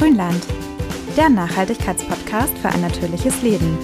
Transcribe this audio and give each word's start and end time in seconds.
Grünland, 0.00 0.46
der 1.14 1.28
Nachhaltigkeitspodcast 1.28 2.56
für 2.56 2.70
ein 2.70 2.80
natürliches 2.80 3.42
Leben. 3.42 3.76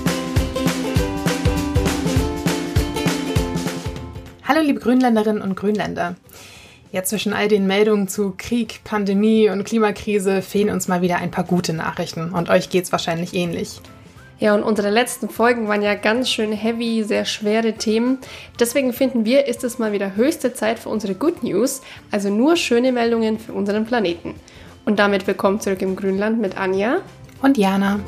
Hallo 4.43 4.63
liebe 4.63 4.81
Grünländerinnen 4.81 5.43
und 5.43 5.57
Grünländer. 5.57 6.17
Ja, 6.91 7.03
zwischen 7.03 7.35
all 7.35 7.49
den 7.49 7.67
Meldungen 7.67 8.09
zu 8.09 8.33
Krieg, 8.35 8.81
Pandemie 8.83 9.51
und 9.51 9.65
Klimakrise 9.65 10.41
fehlen 10.41 10.71
uns 10.71 10.89
mal 10.89 11.03
wieder 11.03 11.19
ein 11.19 11.31
paar 11.31 11.45
gute 11.45 11.75
Nachrichten 11.75 12.33
und 12.33 12.49
euch 12.49 12.71
geht's 12.71 12.93
wahrscheinlich 12.93 13.35
ähnlich. 13.35 13.83
Ja, 14.39 14.55
und 14.55 14.63
unsere 14.63 14.89
letzten 14.89 15.29
Folgen 15.29 15.69
waren 15.69 15.83
ja 15.83 15.97
ganz 15.97 16.31
schön 16.31 16.53
heavy, 16.53 17.05
sehr 17.05 17.27
schwere 17.27 17.75
Themen. 17.75 18.21
Deswegen 18.59 18.95
finden 18.95 19.27
wir, 19.27 19.47
ist 19.47 19.65
es 19.65 19.79
mal 19.79 19.93
wieder 19.93 20.17
höchste 20.17 20.55
Zeit 20.55 20.79
für 20.79 20.89
unsere 20.89 21.15
Good 21.15 21.43
News, 21.43 21.83
also 22.11 22.31
nur 22.31 22.57
schöne 22.57 22.91
Meldungen 22.91 23.39
für 23.39 23.53
unseren 23.53 23.85
Planeten. 23.85 24.35
Und 24.87 25.01
damit 25.01 25.27
willkommen 25.27 25.59
zurück 25.61 25.83
im 25.83 25.97
Grünland 25.97 26.41
mit 26.41 26.57
Anja 26.57 26.99
und 27.43 27.59
Jana. 27.59 27.99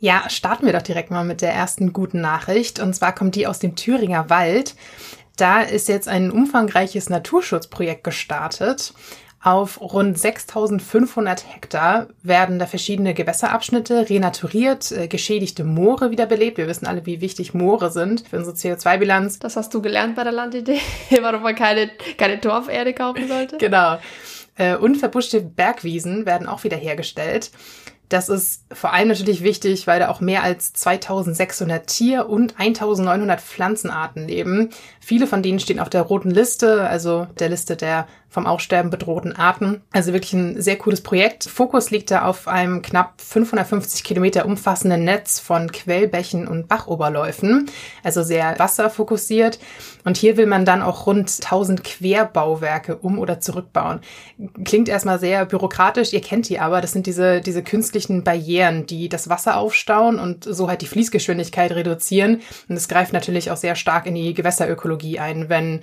Ja, 0.00 0.28
starten 0.28 0.66
wir 0.66 0.72
doch 0.72 0.82
direkt 0.82 1.12
mal 1.12 1.24
mit 1.24 1.40
der 1.40 1.52
ersten 1.52 1.92
guten 1.92 2.20
Nachricht. 2.20 2.80
Und 2.80 2.94
zwar 2.94 3.14
kommt 3.14 3.36
die 3.36 3.46
aus 3.46 3.60
dem 3.60 3.76
Thüringer 3.76 4.28
Wald. 4.28 4.74
Da 5.36 5.62
ist 5.62 5.86
jetzt 5.86 6.08
ein 6.08 6.32
umfangreiches 6.32 7.10
Naturschutzprojekt 7.10 8.02
gestartet. 8.02 8.92
Auf 9.44 9.80
rund 9.80 10.16
6500 10.16 11.44
Hektar 11.52 12.06
werden 12.22 12.60
da 12.60 12.66
verschiedene 12.66 13.12
Gewässerabschnitte 13.12 14.08
renaturiert, 14.08 14.92
äh, 14.92 15.08
geschädigte 15.08 15.64
Moore 15.64 16.12
wiederbelebt. 16.12 16.58
Wir 16.58 16.68
wissen 16.68 16.86
alle, 16.86 17.04
wie 17.06 17.20
wichtig 17.20 17.52
Moore 17.52 17.90
sind 17.90 18.22
für 18.28 18.38
unsere 18.38 18.54
CO2-Bilanz. 18.54 19.40
Das 19.40 19.56
hast 19.56 19.74
du 19.74 19.82
gelernt 19.82 20.14
bei 20.14 20.22
der 20.22 20.32
Landidee, 20.32 20.78
warum 21.22 21.42
man 21.42 21.56
keine, 21.56 21.90
keine 22.18 22.40
Torferde 22.40 22.94
kaufen 22.94 23.26
sollte. 23.26 23.58
genau. 23.58 23.98
Äh, 24.54 24.76
und 24.76 24.96
verbuschte 24.96 25.40
Bergwiesen 25.40 26.24
werden 26.24 26.46
auch 26.46 26.62
wieder 26.62 26.76
hergestellt. 26.76 27.50
Das 28.12 28.28
ist 28.28 28.66
vor 28.70 28.92
allem 28.92 29.08
natürlich 29.08 29.42
wichtig, 29.42 29.86
weil 29.86 29.98
da 29.98 30.10
auch 30.10 30.20
mehr 30.20 30.42
als 30.42 30.74
2600 30.74 31.86
Tier- 31.86 32.28
und 32.28 32.60
1900 32.60 33.40
Pflanzenarten 33.40 34.28
leben. 34.28 34.68
Viele 35.00 35.26
von 35.26 35.42
denen 35.42 35.58
stehen 35.58 35.80
auf 35.80 35.88
der 35.88 36.02
roten 36.02 36.30
Liste, 36.30 36.86
also 36.86 37.26
der 37.38 37.48
Liste 37.48 37.74
der 37.74 38.06
vom 38.32 38.46
Aussterben 38.46 38.90
bedrohten 38.90 39.36
Arten. 39.36 39.82
Also 39.92 40.14
wirklich 40.14 40.32
ein 40.32 40.60
sehr 40.60 40.76
cooles 40.76 41.02
Projekt. 41.02 41.44
Fokus 41.44 41.90
liegt 41.90 42.10
da 42.10 42.24
auf 42.24 42.48
einem 42.48 42.80
knapp 42.80 43.20
550 43.20 44.02
Kilometer 44.04 44.46
umfassenden 44.46 45.04
Netz 45.04 45.38
von 45.38 45.70
Quellbächen 45.70 46.48
und 46.48 46.66
Bachoberläufen, 46.66 47.68
also 48.02 48.22
sehr 48.22 48.58
wasserfokussiert. 48.58 49.58
Und 50.04 50.16
hier 50.16 50.38
will 50.38 50.46
man 50.46 50.64
dann 50.64 50.80
auch 50.80 51.06
rund 51.06 51.28
1000 51.28 51.84
Querbauwerke 51.84 52.96
um- 52.96 53.18
oder 53.18 53.38
zurückbauen. 53.38 54.00
Klingt 54.64 54.88
erstmal 54.88 55.18
sehr 55.18 55.44
bürokratisch, 55.44 56.14
ihr 56.14 56.22
kennt 56.22 56.48
die 56.48 56.58
aber. 56.58 56.80
Das 56.80 56.92
sind 56.92 57.04
diese, 57.04 57.42
diese 57.42 57.62
künstlichen 57.62 58.24
Barrieren, 58.24 58.86
die 58.86 59.10
das 59.10 59.28
Wasser 59.28 59.58
aufstauen 59.58 60.18
und 60.18 60.44
so 60.44 60.70
halt 60.70 60.80
die 60.80 60.86
Fließgeschwindigkeit 60.86 61.70
reduzieren. 61.72 62.40
Und 62.66 62.76
es 62.76 62.88
greift 62.88 63.12
natürlich 63.12 63.50
auch 63.50 63.58
sehr 63.58 63.76
stark 63.76 64.06
in 64.06 64.14
die 64.14 64.32
Gewässerökologie 64.32 65.18
ein, 65.18 65.50
wenn 65.50 65.82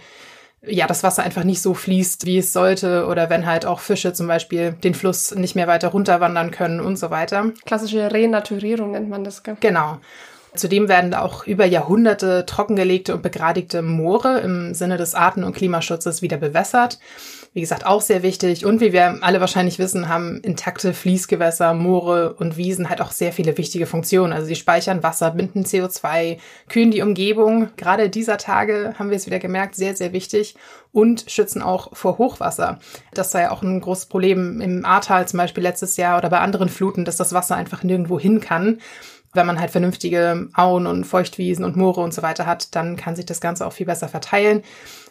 ja, 0.66 0.88
das 0.88 1.04
Wasser 1.04 1.24
einfach 1.24 1.44
nicht 1.44 1.62
so 1.62 1.74
fließt, 1.74 2.26
wie 2.26 2.40
es 2.40 2.52
sollte, 2.52 3.06
oder 3.08 3.30
wenn 3.30 3.46
halt 3.46 3.66
auch 3.66 3.80
Fische 3.80 4.14
zum 4.14 4.28
Beispiel 4.28 4.74
den 4.74 4.94
Fluss 4.94 5.34
nicht 5.34 5.56
mehr 5.56 5.68
weiter 5.68 5.90
runterwandern 5.90 6.52
können 6.52 6.80
und 6.80 6.98
so 6.98 7.10
weiter. 7.10 7.52
Klassische 7.66 8.12
Renaturierung 8.12 8.92
nennt 8.92 9.10
man 9.10 9.24
das. 9.24 9.44
Gell? 9.44 9.58
Genau. 9.60 10.00
Zudem 10.56 10.90
werden 10.90 11.14
auch 11.14 11.46
über 11.46 11.66
Jahrhunderte 11.66 12.46
trockengelegte 12.46 13.14
und 13.14 13.22
begradigte 13.22 13.82
Moore 13.82 14.40
im 14.40 14.74
Sinne 14.74 14.98
des 14.98 15.14
Arten- 15.14 15.44
und 15.44 15.56
Klimaschutzes 15.56 16.22
wieder 16.22 16.38
bewässert. 16.38 17.00
Wie 17.52 17.62
gesagt, 17.62 17.84
auch 17.86 18.02
sehr 18.02 18.22
wichtig. 18.22 18.64
Und 18.64 18.80
wie 18.80 18.94
wir 18.94 19.18
alle 19.22 19.42
wahrscheinlich 19.42 19.80
wissen, 19.80 20.08
haben 20.08 20.40
intakte 20.42 20.94
Fließgewässer, 20.94 21.74
Moore 21.74 22.36
und 22.36 22.58
Wiesen 22.58 22.90
halt 22.90 23.02
auch 23.02 23.12
sehr 23.12 23.34
viele 23.34 23.58
wichtige 23.58 23.88
Funktionen. 23.88 24.34
Also 24.34 24.46
sie 24.46 24.56
speichern 24.56 25.02
Wasser, 25.02 25.32
binden 25.32 25.64
CO2, 25.64 26.38
kühlen 26.68 26.92
die 26.92 27.02
Umgebung. 27.02 27.70
Gerade 27.76 28.10
dieser 28.10 28.38
Tage 28.38 28.94
haben 29.00 29.10
wir 29.10 29.18
es 29.18 29.26
wieder 29.26 29.40
gemerkt, 29.40 29.76
sehr, 29.76 29.96
sehr 29.96 30.14
wichtig. 30.14 30.56
Und 30.92 31.26
schützen 31.28 31.64
auch 31.64 31.96
vor 31.96 32.20
Hochwasser. 32.20 32.80
Das 33.14 33.32
sei 33.32 33.44
ja 33.44 33.52
auch 33.52 33.64
ein 33.64 33.82
großes 33.82 34.08
Problem 34.08 34.62
im 34.62 34.86
Ahrtal 34.86 35.28
zum 35.28 35.38
Beispiel 35.38 35.64
letztes 35.64 35.98
Jahr 35.98 36.20
oder 36.20 36.30
bei 36.30 36.40
anderen 36.40 36.70
Fluten, 36.70 37.04
dass 37.04 37.18
das 37.18 37.34
Wasser 37.34 37.56
einfach 37.56 37.84
nirgendwo 37.84 38.20
hin 38.20 38.42
kann 38.42 38.80
wenn 39.34 39.46
man 39.46 39.60
halt 39.60 39.72
vernünftige 39.72 40.50
Auen 40.54 40.88
und 40.88 41.06
Feuchtwiesen 41.06 41.64
und 41.64 41.76
Moore 41.76 42.02
und 42.02 42.14
so 42.14 42.22
weiter 42.22 42.46
hat, 42.46 42.76
dann 42.76 42.96
kann 42.96 43.16
sich 43.16 43.26
das 43.26 43.42
Ganze 43.42 43.66
auch 43.66 43.74
viel 43.74 43.86
besser 43.86 44.08
verteilen. 44.08 44.64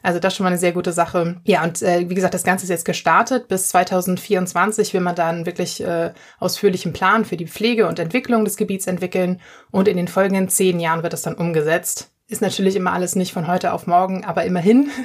Also 0.02 0.18
das 0.18 0.32
ist 0.32 0.36
schon 0.36 0.44
mal 0.44 0.50
eine 0.50 0.58
sehr 0.58 0.72
gute 0.72 0.92
Sache. 0.92 1.40
Ja, 1.44 1.62
und 1.62 1.82
äh, 1.82 2.08
wie 2.08 2.14
gesagt, 2.14 2.34
das 2.34 2.44
Ganze 2.44 2.64
ist 2.64 2.70
jetzt 2.70 2.84
gestartet. 2.84 3.48
Bis 3.48 3.68
2024 3.68 4.94
will 4.94 5.00
man 5.00 5.14
dann 5.14 5.46
wirklich 5.46 5.82
äh, 5.82 6.12
ausführlichen 6.38 6.92
Plan 6.92 7.24
für 7.24 7.36
die 7.36 7.46
Pflege 7.46 7.86
und 7.86 7.98
Entwicklung 7.98 8.44
des 8.44 8.56
Gebiets 8.56 8.86
entwickeln. 8.86 9.40
Und 9.70 9.88
in 9.88 9.96
den 9.96 10.08
folgenden 10.08 10.48
zehn 10.48 10.80
Jahren 10.80 11.02
wird 11.02 11.14
es 11.14 11.22
dann 11.22 11.34
umgesetzt. 11.34 12.10
Ist 12.26 12.42
natürlich 12.42 12.76
immer 12.76 12.92
alles 12.92 13.16
nicht 13.16 13.32
von 13.32 13.48
heute 13.48 13.72
auf 13.72 13.86
morgen, 13.86 14.24
aber 14.24 14.44
immerhin. 14.44 14.90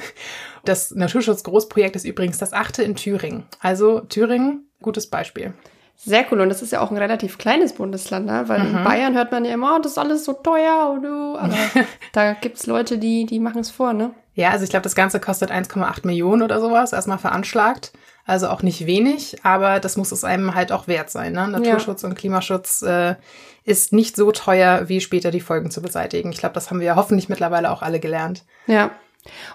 Das 0.66 0.92
Naturschutzgroßprojekt 0.92 1.94
ist 1.94 2.06
übrigens 2.06 2.38
das 2.38 2.54
achte 2.54 2.82
in 2.82 2.96
Thüringen. 2.96 3.44
Also 3.60 4.00
Thüringen, 4.00 4.66
gutes 4.80 5.10
Beispiel. 5.10 5.52
Sehr 5.96 6.26
cool. 6.30 6.40
Und 6.40 6.48
das 6.48 6.62
ist 6.62 6.72
ja 6.72 6.80
auch 6.80 6.90
ein 6.90 6.96
relativ 6.96 7.38
kleines 7.38 7.72
Bundesland, 7.72 8.26
ne? 8.26 8.44
weil 8.46 8.60
mhm. 8.60 8.78
in 8.78 8.84
Bayern 8.84 9.14
hört 9.14 9.32
man 9.32 9.44
ja 9.44 9.54
immer, 9.54 9.76
oh, 9.76 9.78
das 9.80 9.92
ist 9.92 9.98
alles 9.98 10.24
so 10.24 10.34
teuer. 10.34 11.00
Oh, 11.02 11.38
aber 11.38 11.54
da 12.12 12.34
gibt's 12.34 12.66
Leute, 12.66 12.98
die, 12.98 13.26
die 13.26 13.40
machen 13.40 13.60
es 13.60 13.70
vor, 13.70 13.92
ne? 13.92 14.10
Ja, 14.34 14.50
also 14.50 14.64
ich 14.64 14.70
glaube, 14.70 14.82
das 14.82 14.96
Ganze 14.96 15.20
kostet 15.20 15.52
1,8 15.52 16.06
Millionen 16.06 16.42
oder 16.42 16.60
sowas, 16.60 16.92
erstmal 16.92 17.18
veranschlagt. 17.18 17.92
Also 18.26 18.48
auch 18.48 18.62
nicht 18.62 18.86
wenig, 18.86 19.44
aber 19.44 19.80
das 19.80 19.96
muss 19.96 20.10
es 20.10 20.24
einem 20.24 20.54
halt 20.54 20.72
auch 20.72 20.88
wert 20.88 21.10
sein. 21.10 21.34
Ne? 21.34 21.46
Naturschutz 21.46 22.02
ja. 22.02 22.08
und 22.08 22.14
Klimaschutz 22.14 22.80
äh, 22.80 23.16
ist 23.64 23.92
nicht 23.92 24.16
so 24.16 24.32
teuer, 24.32 24.88
wie 24.88 25.02
später 25.02 25.30
die 25.30 25.40
Folgen 25.40 25.70
zu 25.70 25.82
beseitigen. 25.82 26.32
Ich 26.32 26.38
glaube, 26.38 26.54
das 26.54 26.70
haben 26.70 26.80
wir 26.80 26.86
ja 26.86 26.96
hoffentlich 26.96 27.28
mittlerweile 27.28 27.70
auch 27.70 27.82
alle 27.82 28.00
gelernt. 28.00 28.44
Ja, 28.66 28.92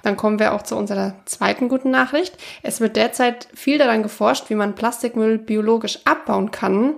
dann 0.03 0.17
kommen 0.17 0.39
wir 0.39 0.53
auch 0.53 0.63
zu 0.63 0.75
unserer 0.75 1.15
zweiten 1.25 1.69
guten 1.69 1.91
Nachricht. 1.91 2.37
Es 2.63 2.81
wird 2.81 2.95
derzeit 2.95 3.47
viel 3.53 3.77
daran 3.77 4.03
geforscht, 4.03 4.49
wie 4.49 4.55
man 4.55 4.75
Plastikmüll 4.75 5.37
biologisch 5.37 5.99
abbauen 6.05 6.51
kann. 6.51 6.95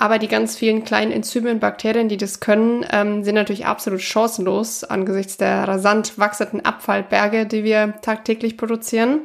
Aber 0.00 0.20
die 0.20 0.28
ganz 0.28 0.54
vielen 0.54 0.84
kleinen 0.84 1.10
Enzyme 1.10 1.50
und 1.50 1.58
Bakterien, 1.58 2.08
die 2.08 2.16
das 2.16 2.38
können, 2.38 2.86
ähm, 2.92 3.24
sind 3.24 3.34
natürlich 3.34 3.66
absolut 3.66 4.00
chancenlos 4.00 4.84
angesichts 4.84 5.38
der 5.38 5.66
rasant 5.66 6.16
wachsenden 6.16 6.64
Abfallberge, 6.64 7.46
die 7.46 7.64
wir 7.64 7.94
tagtäglich 8.00 8.56
produzieren. 8.56 9.22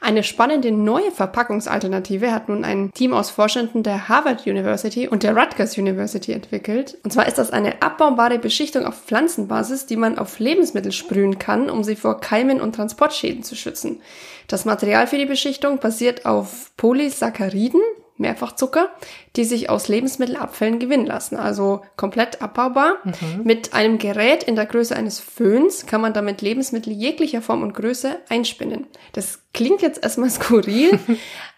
Eine 0.00 0.22
spannende 0.22 0.72
neue 0.72 1.10
Verpackungsalternative 1.10 2.32
hat 2.32 2.48
nun 2.48 2.64
ein 2.64 2.90
Team 2.94 3.12
aus 3.12 3.28
Forschenden 3.28 3.82
der 3.82 4.08
Harvard 4.08 4.46
University 4.46 5.08
und 5.08 5.24
der 5.24 5.36
Rutgers 5.36 5.76
University 5.76 6.32
entwickelt. 6.32 6.96
Und 7.04 7.12
zwar 7.12 7.28
ist 7.28 7.36
das 7.36 7.50
eine 7.50 7.82
abbaubare 7.82 8.38
Beschichtung 8.38 8.86
auf 8.86 9.02
Pflanzenbasis, 9.04 9.84
die 9.84 9.96
man 9.96 10.16
auf 10.16 10.38
Lebensmittel 10.38 10.92
sprühen 10.92 11.38
kann, 11.38 11.68
um 11.68 11.84
sie 11.84 11.96
vor 11.96 12.18
Keimen 12.20 12.62
und 12.62 12.76
Transportschäden 12.76 13.42
zu 13.42 13.56
schützen. 13.56 14.00
Das 14.48 14.64
Material 14.64 15.06
für 15.06 15.18
die 15.18 15.26
Beschichtung 15.26 15.80
basiert 15.80 16.24
auf 16.24 16.70
Polysacchariden, 16.78 17.80
Mehrfachzucker, 18.16 18.90
die 19.34 19.44
sich 19.44 19.70
aus 19.70 19.88
Lebensmittelabfällen 19.88 20.78
gewinnen 20.78 21.06
lassen. 21.06 21.36
Also 21.36 21.82
komplett 21.96 22.42
abbaubar. 22.42 22.98
Mhm. 23.04 23.42
Mit 23.44 23.74
einem 23.74 23.98
Gerät 23.98 24.44
in 24.44 24.56
der 24.56 24.66
Größe 24.66 24.94
eines 24.94 25.18
Föhns 25.18 25.86
kann 25.86 26.00
man 26.00 26.12
damit 26.12 26.40
Lebensmittel 26.40 26.92
jeglicher 26.92 27.42
Form 27.42 27.62
und 27.62 27.74
Größe 27.74 28.16
einspinnen. 28.28 28.86
Das 29.12 29.40
klingt 29.52 29.82
jetzt 29.82 30.02
erstmal 30.02 30.30
skurril, 30.30 30.98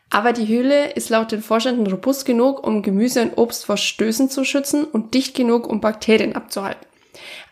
aber 0.08 0.32
die 0.32 0.48
Hülle 0.48 0.92
ist 0.92 1.10
laut 1.10 1.32
den 1.32 1.42
Forschenden 1.42 1.86
robust 1.86 2.24
genug, 2.24 2.66
um 2.66 2.82
Gemüse 2.82 3.22
und 3.22 3.36
Obst 3.36 3.66
vor 3.66 3.76
Stößen 3.76 4.30
zu 4.30 4.44
schützen 4.44 4.84
und 4.84 5.14
dicht 5.14 5.34
genug, 5.34 5.66
um 5.66 5.80
Bakterien 5.80 6.34
abzuhalten. 6.34 6.86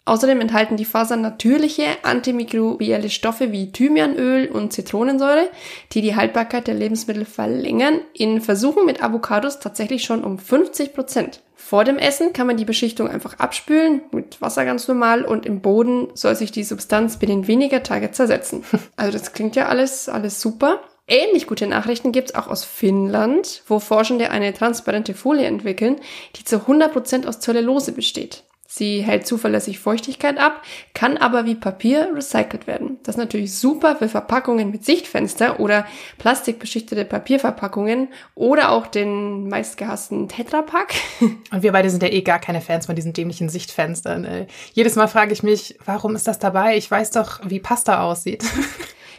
Außerdem 0.07 0.43
enthalten 0.43 0.77
die 0.77 0.85
Fasern 0.85 1.23
natürliche 1.23 1.85
antimikrobielle 2.03 3.09
Stoffe 3.09 3.53
wie 3.53 3.73
Thymianöl 3.73 4.49
und 4.49 4.73
Zitronensäure, 4.73 5.49
die 5.93 6.03
die 6.03 6.15
Haltbarkeit 6.15 6.67
der 6.67 6.75
Lebensmittel 6.75 7.25
verlängern. 7.25 8.01
In 8.13 8.43
Versuchen 8.43 8.85
mit 8.85 9.03
Avocados 9.03 9.61
tatsächlich 9.61 10.05
schon 10.05 10.23
um 10.23 10.39
50 10.39 10.93
Prozent. 10.93 11.41
Vor 11.55 11.85
dem 11.85 11.97
Essen 11.97 12.35
kann 12.35 12.47
man 12.47 12.59
die 12.59 12.67
Beschichtung 12.67 13.09
einfach 13.09 13.39
abspülen, 13.39 14.03
mit 14.13 14.43
Wasser 14.43 14.67
ganz 14.67 14.87
normal, 14.87 15.25
und 15.25 15.47
im 15.47 15.63
Boden 15.63 16.09
soll 16.13 16.37
sich 16.37 16.53
die 16.53 16.65
Substanz 16.65 17.19
binnen 17.19 17.47
weniger 17.47 17.83
Tage 17.83 18.11
zersetzen. 18.11 18.63
Also 18.97 19.13
das 19.13 19.33
klingt 19.33 19.57
ja 19.57 19.69
alles, 19.69 20.11
alles 20.11 20.41
super. 20.41 20.81
Ähnlich 21.07 21.47
gute 21.47 21.67
Nachrichten 21.67 22.13
gibt's 22.13 22.35
auch 22.35 22.49
aus 22.49 22.65
Finnland, 22.65 23.63
wo 23.67 23.79
Forschende 23.79 24.31
eine 24.31 24.53
transparente 24.53 25.15
Folie 25.15 25.47
entwickeln, 25.47 25.97
die 26.37 26.45
zu 26.45 26.57
100% 26.57 27.27
aus 27.27 27.41
Zellulose 27.41 27.93
besteht. 27.93 28.45
Sie 28.77 29.03
hält 29.03 29.25
zuverlässig 29.25 29.79
Feuchtigkeit 29.79 30.37
ab, 30.37 30.61
kann 30.95 31.17
aber 31.17 31.45
wie 31.45 31.55
Papier 31.55 32.11
recycelt 32.13 32.67
werden. 32.67 32.99
Das 33.05 33.15
ist 33.15 33.21
natürlich 33.21 33.57
super 33.57 33.95
für 33.95 34.09
Verpackungen 34.09 34.73
mit 34.73 34.85
Sichtfenster 34.85 35.61
oder 35.61 35.87
plastikbeschichtete 36.19 37.05
Papierverpackungen 37.05 38.09
oder 38.35 38.73
auch 38.73 38.89
den 38.89 39.49
meistgehassten 39.49 40.29
Tetrapack. 40.29 40.93
Und 41.21 41.63
wir 41.63 41.71
beide 41.71 41.89
sind 41.89 42.03
ja 42.03 42.09
eh 42.09 42.23
gar 42.23 42.41
keine 42.41 42.61
Fans 42.61 42.87
von 42.87 42.97
diesen 42.97 43.13
dämlichen 43.13 43.49
Sichtfenstern. 43.49 44.25
Ey. 44.25 44.49
Jedes 44.73 44.97
Mal 44.97 45.07
frage 45.07 45.33
ich 45.33 45.45
mich, 45.45 45.79
warum 45.85 46.17
ist 46.17 46.27
das 46.27 46.41
dabei? 46.41 46.77
Ich 46.77 46.91
weiß 46.91 47.13
doch, 47.13 47.43
wie 47.45 47.61
Pasta 47.61 48.03
aussieht. 48.03 48.43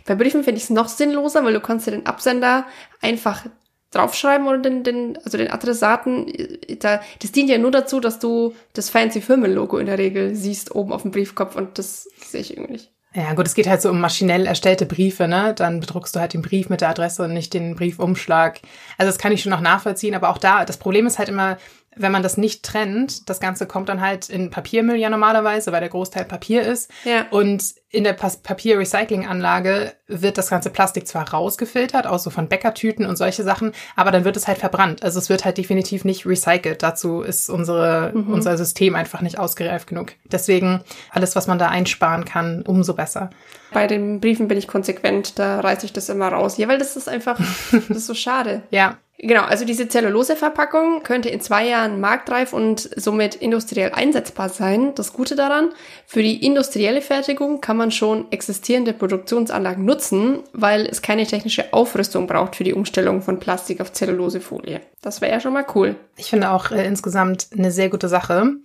Bei 0.06 0.16
Briefen 0.16 0.44
finde 0.44 0.58
ich 0.58 0.66
es 0.66 0.70
noch 0.70 0.90
sinnloser, 0.90 1.46
weil 1.46 1.54
du 1.54 1.62
kannst 1.62 1.88
ja 1.88 1.92
den 1.92 2.06
Absender 2.06 2.66
einfach 3.02 3.46
draufschreiben 3.92 4.48
oder 4.48 4.60
den, 4.60 4.84
den, 4.84 5.18
also 5.24 5.38
den 5.38 5.50
Adressaten. 5.50 6.32
Da, 6.80 7.02
das 7.22 7.32
dient 7.32 7.50
ja 7.50 7.58
nur 7.58 7.72
dazu, 7.72 8.00
dass 8.00 8.20
du 8.20 8.54
das 8.74 8.90
fancy 8.90 9.22
Firmenlogo 9.22 9.78
in 9.78 9.86
der 9.86 9.98
Regel 9.98 10.36
siehst 10.36 10.76
oben 10.76 10.92
auf 10.92 11.04
dem 11.04 11.12
Briefkopf 11.12 11.56
und 11.56 11.78
das 11.78 12.08
sehe 12.18 12.42
ich 12.42 12.58
irgendwie 12.58 12.74
nicht. 12.74 12.92
Ja, 13.16 13.34
gut, 13.34 13.48
es 13.48 13.56
geht 13.56 13.68
halt 13.68 13.82
so 13.82 13.90
um 13.90 14.02
maschinell 14.02 14.46
erstellte 14.46 14.86
Briefe, 14.86 15.30
ne? 15.30 15.54
Dann 15.56 15.80
bedruckst 15.80 16.14
du 16.14 16.20
halt 16.20 16.34
den 16.34 16.42
Brief 16.42 16.68
mit 16.68 16.82
der 16.82 16.90
Adresse 16.90 17.24
und 17.24 17.34
nicht 17.34 17.54
den 17.54 17.74
Briefumschlag. 17.74 18.60
Also 18.98 19.10
das 19.10 19.18
kann 19.18 19.32
ich 19.32 19.42
schon 19.42 19.52
noch 19.52 19.62
nachvollziehen, 19.62 20.16
aber 20.16 20.28
auch 20.30 20.38
da, 20.38 20.66
das 20.66 20.76
Problem 20.76 21.08
ist 21.08 21.18
halt 21.18 21.30
immer, 21.30 21.58
wenn 21.96 22.12
man 22.12 22.24
das 22.24 22.38
nicht 22.38 22.64
trennt, 22.64 23.30
das 23.30 23.40
Ganze 23.40 23.66
kommt 23.66 23.90
dann 23.90 24.02
halt 24.02 24.30
in 24.30 24.50
Papiermüll 24.50 24.98
ja 24.98 25.10
normalerweise, 25.10 25.72
weil 25.72 25.80
der 25.80 25.90
Großteil 25.90 26.26
Papier 26.26 26.64
ist. 26.64 26.92
Ja. 27.04 27.26
Und 27.30 27.64
in 27.90 28.04
der 28.04 28.14
Papierrecyclinganlage 28.14 29.94
wird 30.08 30.38
das 30.38 30.50
ganze 30.50 30.70
Plastik 30.70 31.08
zwar 31.08 31.30
rausgefiltert, 31.30 32.06
auch 32.08 32.20
so 32.20 32.30
von 32.30 32.50
Bäckertüten 32.50 33.06
und 33.06 33.16
solche 33.16 33.44
Sachen, 33.44 33.72
aber 33.96 34.12
dann 34.12 34.26
wird 34.26 34.36
es 34.36 34.48
halt 34.48 34.58
verbrannt. 34.58 35.02
Also 35.02 35.18
es 35.20 35.30
wird 35.30 35.46
halt 35.46 35.58
definitiv 35.58 36.04
nicht 36.04 36.26
recycelt. 36.26 36.84
Dazu 36.84 37.22
ist 37.22 37.50
unsere, 37.50 38.12
mhm. 38.14 38.34
unser 38.34 38.58
System 38.58 38.96
einfach 38.96 39.22
nicht 39.22 39.40
ausgereift 39.40 39.88
genug. 39.88 40.14
Deswegen 40.26 40.82
alles, 41.10 41.36
was 41.38 41.48
man 41.48 41.58
da 41.58 41.70
einsparen 41.70 42.26
kann, 42.26 42.64
umso 42.64 42.94
besser. 42.94 43.30
Bei 43.72 43.88
den 43.88 44.20
Briefen 44.20 44.50
bin 44.50 44.58
ich 44.58 44.68
konsequent, 44.68 45.40
da 45.40 45.62
reiße 45.62 45.86
ich 45.86 45.94
das 45.94 46.10
immer 46.10 46.28
raus. 46.28 46.58
Ja, 46.58 46.68
weil 46.68 46.78
das 46.78 46.98
ist 46.98 47.08
einfach, 47.08 47.40
das 47.72 47.90
ist 47.90 48.08
so 48.08 48.14
schade. 48.14 48.64
ja, 48.72 48.98
Genau, 49.18 49.44
also 49.44 49.64
diese 49.64 49.88
Zelluloseverpackung 49.88 51.02
könnte 51.04 51.30
in 51.30 51.40
zwei 51.40 51.68
Jahren 51.68 52.02
marktreif 52.02 52.52
und 52.52 52.90
somit 52.98 53.36
industriell 53.36 53.92
einsetzbar 53.94 54.50
sein. 54.50 54.94
Das 54.96 55.14
Gute 55.14 55.36
daran, 55.36 55.70
für 56.06 56.22
die 56.22 56.46
industrielle 56.46 57.02
Fertigung 57.02 57.62
kann 57.62 57.78
man 57.78 57.92
schon 57.92 58.30
existierende 58.32 58.92
Produktionsanlagen 58.92 59.86
nutzen, 59.86 60.40
weil 60.52 60.86
es 60.86 61.02
keine 61.02 61.26
technische 61.26 61.74
Aufrüstung 61.74 62.28
braucht 62.28 62.58
für 62.58 62.66
die 62.66 62.74
Umstellung 62.74 63.22
von 63.22 63.40
Plastik 63.40 63.80
auf 63.80 63.94
Zellulosefolie. 63.94 64.82
Das 65.02 65.22
wäre 65.22 65.32
ja 65.32 65.40
schon 65.40 65.54
mal 65.54 65.66
cool. 65.76 65.96
Ich 66.18 66.30
finde 66.30 66.52
auch 66.52 66.72
äh, 66.72 66.86
insgesamt 66.86 67.48
eine 67.58 67.72
sehr 67.72 67.90
gute 67.90 68.10
Sache. 68.10 68.56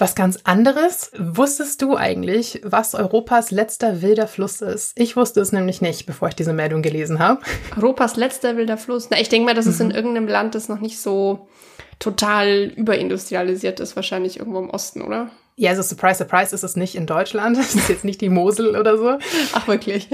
Was 0.00 0.14
ganz 0.14 0.38
anderes. 0.44 1.12
Wusstest 1.18 1.82
du 1.82 1.94
eigentlich, 1.94 2.62
was 2.64 2.94
Europas 2.94 3.50
letzter 3.50 4.00
wilder 4.00 4.26
Fluss 4.26 4.62
ist? 4.62 4.98
Ich 4.98 5.14
wusste 5.14 5.42
es 5.42 5.52
nämlich 5.52 5.82
nicht, 5.82 6.06
bevor 6.06 6.28
ich 6.28 6.34
diese 6.34 6.54
Meldung 6.54 6.80
gelesen 6.80 7.18
habe. 7.18 7.42
Europas 7.76 8.16
letzter 8.16 8.56
wilder 8.56 8.78
Fluss. 8.78 9.08
Na, 9.10 9.20
ich 9.20 9.28
denke 9.28 9.44
mal, 9.44 9.54
das 9.54 9.66
ist 9.66 9.78
mhm. 9.78 9.90
in 9.90 9.96
irgendeinem 9.96 10.28
Land, 10.28 10.54
das 10.54 10.70
noch 10.70 10.80
nicht 10.80 10.98
so 10.98 11.48
total 11.98 12.72
überindustrialisiert 12.74 13.78
ist, 13.78 13.94
wahrscheinlich 13.94 14.38
irgendwo 14.38 14.60
im 14.60 14.70
Osten, 14.70 15.02
oder? 15.02 15.30
Ja, 15.56 15.68
also 15.68 15.82
surprise, 15.82 16.16
surprise 16.16 16.54
ist 16.54 16.62
es 16.62 16.76
nicht 16.76 16.94
in 16.94 17.04
Deutschland. 17.04 17.58
Es 17.60 17.74
ist 17.74 17.90
jetzt 17.90 18.04
nicht 18.04 18.22
die 18.22 18.30
Mosel 18.30 18.78
oder 18.78 18.96
so. 18.96 19.18
Ach, 19.52 19.68
wirklich? 19.68 20.08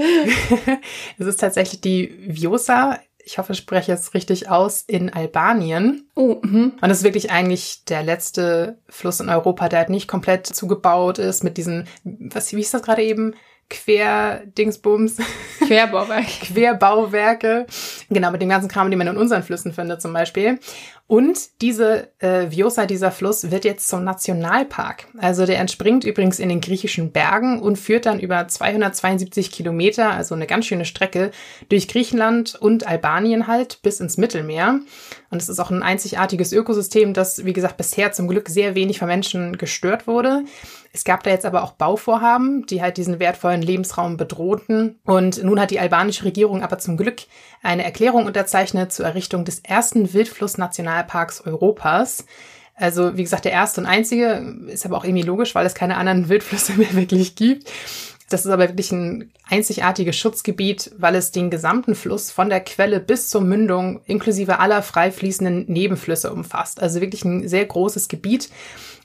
es 1.17 1.25
ist 1.25 1.39
tatsächlich 1.39 1.79
die 1.79 2.13
Vjosa 2.27 2.99
ich 3.27 3.37
hoffe, 3.37 3.51
ich 3.51 3.59
spreche 3.59 3.91
es 3.91 4.13
richtig 4.13 4.49
aus, 4.49 4.83
in 4.87 5.11
Albanien. 5.11 6.09
Oh, 6.15 6.37
mhm. 6.41 6.73
Und 6.79 6.89
es 6.89 6.99
ist 6.99 7.03
wirklich 7.03 7.29
eigentlich 7.29 7.83
der 7.83 8.01
letzte 8.01 8.79
Fluss 8.87 9.19
in 9.19 9.29
Europa, 9.29 9.67
der 9.67 9.79
halt 9.79 9.89
nicht 9.89 10.07
komplett 10.07 10.47
zugebaut 10.47 11.19
ist 11.19 11.43
mit 11.43 11.57
diesen, 11.57 11.87
was, 12.03 12.53
wie 12.53 12.61
ist 12.61 12.73
das 12.73 12.81
gerade 12.81 13.03
eben? 13.03 13.35
Querdingsbums. 13.69 15.17
Querbauwerke. 15.59 16.45
Querbauwerke. 16.45 17.67
Genau, 18.09 18.31
mit 18.31 18.41
dem 18.41 18.47
ganzen 18.47 18.69
Kram, 18.69 18.89
den 18.89 18.97
man 18.97 19.07
in 19.07 19.17
unseren 19.17 19.43
Flüssen 19.43 19.73
findet 19.73 20.01
zum 20.01 20.13
Beispiel. 20.13 20.59
Und 21.07 21.61
diese 21.61 22.09
äh, 22.19 22.51
Vjosa, 22.51 22.85
dieser 22.85 23.11
Fluss, 23.11 23.49
wird 23.49 23.63
jetzt 23.63 23.87
zum 23.87 24.03
Nationalpark. 24.03 25.07
Also 25.17 25.45
der 25.45 25.57
entspringt 25.57 26.03
übrigens 26.03 26.37
in 26.37 26.49
den 26.49 26.59
griechischen 26.59 27.13
Bergen 27.13 27.61
und 27.61 27.77
führt 27.77 28.05
dann 28.05 28.19
über 28.19 28.45
272 28.45 29.49
Kilometer, 29.51 30.11
also 30.11 30.35
eine 30.35 30.47
ganz 30.47 30.65
schöne 30.65 30.83
Strecke, 30.83 31.31
durch 31.69 31.87
Griechenland 31.87 32.55
und 32.55 32.85
Albanien 32.85 33.47
halt 33.47 33.81
bis 33.83 34.01
ins 34.01 34.17
Mittelmeer. 34.17 34.81
Und 35.29 35.41
es 35.41 35.47
ist 35.47 35.59
auch 35.59 35.71
ein 35.71 35.83
einzigartiges 35.83 36.51
Ökosystem, 36.51 37.13
das, 37.13 37.45
wie 37.45 37.53
gesagt, 37.53 37.77
bisher 37.77 38.11
zum 38.11 38.27
Glück 38.27 38.49
sehr 38.49 38.75
wenig 38.75 38.99
von 38.99 39.07
Menschen 39.07 39.57
gestört 39.57 40.07
wurde. 40.07 40.43
Es 40.97 41.03
gab 41.03 41.23
da 41.23 41.29
jetzt 41.29 41.45
aber 41.45 41.63
auch 41.63 41.73
Bauvorhaben, 41.73 42.65
die 42.65 42.81
halt 42.81 42.97
diesen 42.97 43.19
wertvollen 43.19 43.61
Lebensraum 43.61 44.17
bedrohten. 44.17 44.99
Und 45.05 45.43
nun 45.43 45.59
hat 45.59 45.69
die 45.69 45.79
albanische 45.79 46.25
Regierung 46.25 46.63
aber 46.63 46.79
zum 46.79 46.97
Glück 46.97 47.21
eine 47.61 47.83
Erklärung 47.83 48.25
unterzeichnet 48.25 48.91
zur 48.91 49.05
Errichtung 49.05 49.45
des 49.45 49.59
ersten 49.59 50.13
Wildflussnationalparks 50.13 50.96
Europas. 51.45 52.25
Also, 52.75 53.17
wie 53.17 53.23
gesagt, 53.23 53.45
der 53.45 53.51
erste 53.51 53.81
und 53.81 53.87
einzige 53.87 54.55
ist 54.67 54.85
aber 54.85 54.97
auch 54.97 55.03
irgendwie 55.03 55.25
logisch, 55.25 55.55
weil 55.55 55.65
es 55.65 55.73
keine 55.73 55.97
anderen 55.97 56.29
Wildflüsse 56.29 56.73
mehr 56.73 56.93
wirklich 56.93 57.35
gibt. 57.35 57.69
Das 58.29 58.45
ist 58.45 58.51
aber 58.51 58.67
wirklich 58.67 58.91
ein 58.91 59.31
einzigartiges 59.49 60.17
Schutzgebiet, 60.17 60.91
weil 60.97 61.15
es 61.15 61.31
den 61.31 61.49
gesamten 61.49 61.95
Fluss 61.95 62.29
von 62.29 62.49
der 62.49 62.59
Quelle 62.59 62.99
bis 62.99 63.29
zur 63.29 63.41
Mündung 63.41 64.01
inklusive 64.05 64.59
aller 64.59 64.83
frei 64.83 65.11
fließenden 65.11 65.65
Nebenflüsse 65.71 66.31
umfasst. 66.33 66.81
Also 66.81 66.99
wirklich 66.99 67.23
ein 67.23 67.47
sehr 67.47 67.65
großes 67.65 68.09
Gebiet. 68.09 68.49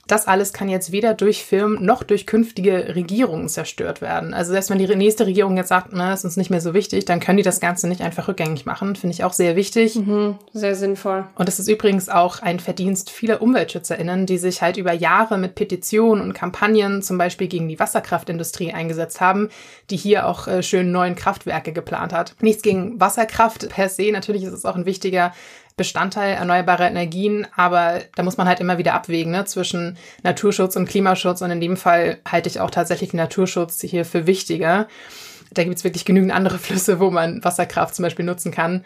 Das 0.05 0.27
alles 0.27 0.51
kann 0.51 0.67
jetzt 0.67 0.91
weder 0.91 1.13
durch 1.13 1.45
Firmen 1.45 1.83
noch 1.83 2.03
durch 2.03 2.27
künftige 2.27 2.93
Regierungen 2.93 3.47
zerstört 3.47 4.01
werden. 4.01 4.33
Also 4.33 4.51
selbst 4.51 4.69
wenn 4.69 4.77
die 4.77 4.95
nächste 4.95 5.25
Regierung 5.25 5.55
jetzt 5.55 5.69
sagt, 5.69 5.89
na, 5.93 6.13
ist 6.13 6.25
uns 6.25 6.35
nicht 6.35 6.49
mehr 6.49 6.59
so 6.59 6.73
wichtig, 6.73 7.05
dann 7.05 7.21
können 7.21 7.37
die 7.37 7.43
das 7.43 7.61
Ganze 7.61 7.87
nicht 7.87 8.01
einfach 8.01 8.27
rückgängig 8.27 8.65
machen. 8.65 8.97
Finde 8.97 9.13
ich 9.13 9.23
auch 9.23 9.31
sehr 9.31 9.55
wichtig. 9.55 9.95
Mhm, 9.95 10.35
sehr 10.51 10.75
sinnvoll. 10.75 11.25
Und 11.35 11.47
es 11.47 11.57
ist 11.57 11.69
übrigens 11.69 12.09
auch 12.09 12.41
ein 12.41 12.59
Verdienst 12.59 13.11
vieler 13.11 13.41
UmweltschützerInnen, 13.41 14.25
die 14.25 14.37
sich 14.37 14.61
halt 14.61 14.75
über 14.75 14.91
Jahre 14.91 15.37
mit 15.37 15.55
Petitionen 15.55 16.21
und 16.21 16.33
Kampagnen 16.33 17.01
zum 17.01 17.17
Beispiel 17.17 17.47
gegen 17.47 17.69
die 17.69 17.79
Wasserkraftindustrie 17.79 18.73
eingesetzt 18.73 19.21
haben, 19.21 19.49
die 19.89 19.97
hier 19.97 20.27
auch 20.27 20.47
äh, 20.47 20.63
schön 20.63 20.91
neuen 20.91 21.15
Kraftwerke 21.15 21.71
geplant 21.71 22.11
hat. 22.11 22.35
Nichts 22.41 22.61
gegen 22.61 22.99
Wasserkraft 22.99 23.69
per 23.69 23.87
se. 23.87 24.11
Natürlich 24.11 24.43
ist 24.43 24.53
es 24.53 24.65
auch 24.65 24.75
ein 24.75 24.85
wichtiger 24.85 25.31
Bestandteil 25.75 26.35
erneuerbarer 26.35 26.87
Energien, 26.87 27.47
aber 27.55 28.01
da 28.15 28.23
muss 28.23 28.37
man 28.37 28.47
halt 28.47 28.59
immer 28.59 28.77
wieder 28.77 28.93
abwägen 28.93 29.31
ne, 29.31 29.45
zwischen 29.45 29.97
Naturschutz 30.21 30.75
und 30.75 30.87
Klimaschutz 30.87 31.41
und 31.41 31.51
in 31.51 31.61
dem 31.61 31.77
Fall 31.77 32.19
halte 32.29 32.49
ich 32.49 32.59
auch 32.59 32.69
tatsächlich 32.69 33.13
Naturschutz 33.13 33.81
hier 33.81 34.05
für 34.05 34.27
wichtiger. 34.27 34.87
Da 35.51 35.63
gibt 35.63 35.77
es 35.77 35.83
wirklich 35.83 36.05
genügend 36.05 36.31
andere 36.31 36.57
Flüsse, 36.59 36.99
wo 36.99 37.09
man 37.09 37.43
Wasserkraft 37.43 37.95
zum 37.95 38.03
Beispiel 38.03 38.25
nutzen 38.25 38.51
kann. 38.51 38.85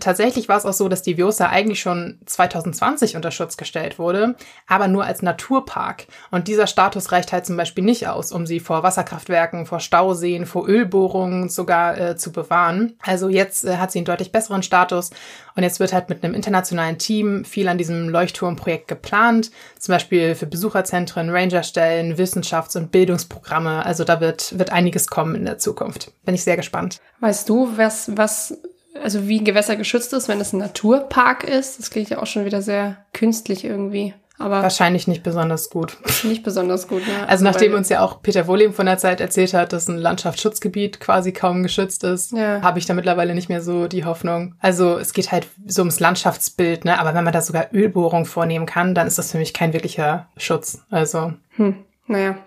Tatsächlich 0.00 0.48
war 0.48 0.56
es 0.56 0.66
auch 0.66 0.72
so, 0.72 0.88
dass 0.88 1.02
die 1.02 1.16
Viosa 1.16 1.48
eigentlich 1.48 1.80
schon 1.80 2.18
2020 2.26 3.16
unter 3.16 3.30
Schutz 3.30 3.56
gestellt 3.56 3.98
wurde, 3.98 4.34
aber 4.66 4.88
nur 4.88 5.04
als 5.04 5.22
Naturpark. 5.22 6.06
Und 6.30 6.48
dieser 6.48 6.66
Status 6.66 7.12
reicht 7.12 7.32
halt 7.32 7.46
zum 7.46 7.56
Beispiel 7.56 7.84
nicht 7.84 8.08
aus, 8.08 8.32
um 8.32 8.46
sie 8.46 8.60
vor 8.60 8.82
Wasserkraftwerken, 8.82 9.66
vor 9.66 9.80
Stauseen, 9.80 10.46
vor 10.46 10.68
Ölbohrungen 10.68 11.48
sogar 11.48 11.98
äh, 11.98 12.16
zu 12.16 12.32
bewahren. 12.32 12.94
Also 13.02 13.28
jetzt 13.28 13.64
äh, 13.64 13.76
hat 13.76 13.92
sie 13.92 13.98
einen 13.98 14.06
deutlich 14.06 14.32
besseren 14.32 14.62
Status 14.62 15.10
und 15.54 15.62
jetzt 15.62 15.80
wird 15.80 15.92
halt 15.92 16.08
mit 16.08 16.24
einem 16.24 16.34
internationalen 16.34 16.98
Team 16.98 17.44
viel 17.44 17.68
an 17.68 17.78
diesem 17.78 18.08
Leuchtturmprojekt 18.08 18.88
geplant, 18.88 19.50
zum 19.78 19.92
Beispiel 19.92 20.34
für 20.34 20.46
Besucherzentren, 20.46 21.30
Rangerstellen, 21.30 22.16
Wissenschafts- 22.16 22.76
und 22.76 22.90
Bildungsprogramme. 22.90 23.84
Also 23.84 24.04
da 24.04 24.20
wird, 24.20 24.58
wird 24.58 24.70
einiges 24.70 25.08
kommen 25.08 25.34
in 25.34 25.44
der 25.44 25.58
Zukunft. 25.58 26.12
Bin 26.24 26.34
ich 26.34 26.44
sehr 26.44 26.56
gespannt. 26.56 27.00
Weißt 27.20 27.48
du, 27.48 27.76
was, 27.76 28.10
was 28.16 28.58
also 29.02 29.28
wie 29.28 29.40
ein 29.40 29.44
Gewässer 29.44 29.76
geschützt 29.76 30.12
ist, 30.12 30.28
wenn 30.28 30.40
es 30.40 30.52
ein 30.52 30.58
Naturpark 30.58 31.44
ist. 31.44 31.78
Das 31.78 31.90
klingt 31.90 32.10
ja 32.10 32.18
auch 32.18 32.26
schon 32.26 32.44
wieder 32.44 32.62
sehr 32.62 32.98
künstlich 33.12 33.64
irgendwie. 33.64 34.14
Aber 34.40 34.62
Wahrscheinlich 34.62 35.06
nicht 35.06 35.22
besonders 35.22 35.68
gut. 35.68 35.98
Nicht 36.22 36.42
besonders 36.42 36.88
gut, 36.88 37.02
ja. 37.06 37.26
Also 37.26 37.44
nachdem 37.44 37.74
uns 37.74 37.90
ja 37.90 38.00
auch 38.00 38.22
Peter 38.22 38.46
Wohlehm 38.46 38.72
von 38.72 38.86
der 38.86 38.96
Zeit 38.96 39.20
erzählt 39.20 39.52
hat, 39.52 39.74
dass 39.74 39.86
ein 39.86 39.98
Landschaftsschutzgebiet 39.98 40.98
quasi 40.98 41.32
kaum 41.32 41.62
geschützt 41.62 42.04
ist, 42.04 42.32
ja. 42.32 42.62
habe 42.62 42.78
ich 42.78 42.86
da 42.86 42.94
mittlerweile 42.94 43.34
nicht 43.34 43.50
mehr 43.50 43.60
so 43.60 43.86
die 43.86 44.06
Hoffnung. 44.06 44.54
Also 44.58 44.96
es 44.96 45.12
geht 45.12 45.30
halt 45.30 45.46
so 45.66 45.82
ums 45.82 46.00
Landschaftsbild, 46.00 46.86
ne? 46.86 46.98
Aber 46.98 47.14
wenn 47.14 47.22
man 47.22 47.34
da 47.34 47.42
sogar 47.42 47.66
Ölbohrung 47.74 48.24
vornehmen 48.24 48.64
kann, 48.64 48.94
dann 48.94 49.06
ist 49.06 49.18
das 49.18 49.30
für 49.30 49.38
mich 49.38 49.52
kein 49.52 49.74
wirklicher 49.74 50.28
Schutz. 50.38 50.82
Also. 50.88 51.34
Hm, 51.56 51.76
naja. 52.06 52.38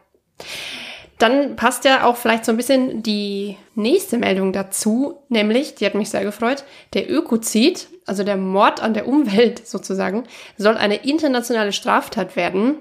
Dann 1.24 1.56
passt 1.56 1.86
ja 1.86 2.04
auch 2.04 2.18
vielleicht 2.18 2.44
so 2.44 2.52
ein 2.52 2.58
bisschen 2.58 3.02
die 3.02 3.56
nächste 3.76 4.18
Meldung 4.18 4.52
dazu, 4.52 5.22
nämlich, 5.30 5.74
die 5.74 5.86
hat 5.86 5.96
mich 5.96 6.10
sehr 6.10 6.26
gefreut, 6.26 6.66
der 6.94 7.10
Ökozid, 7.10 7.88
also 8.06 8.26
der 8.26 8.36
Mord 8.36 8.84
an 8.84 8.94
der 8.94 9.08
Umwelt 9.08 9.66
sozusagen, 9.66 10.26
soll 10.58 10.76
eine 10.76 10.98
internationale 10.98 11.72
Straftat 11.72 12.36
werden. 12.36 12.76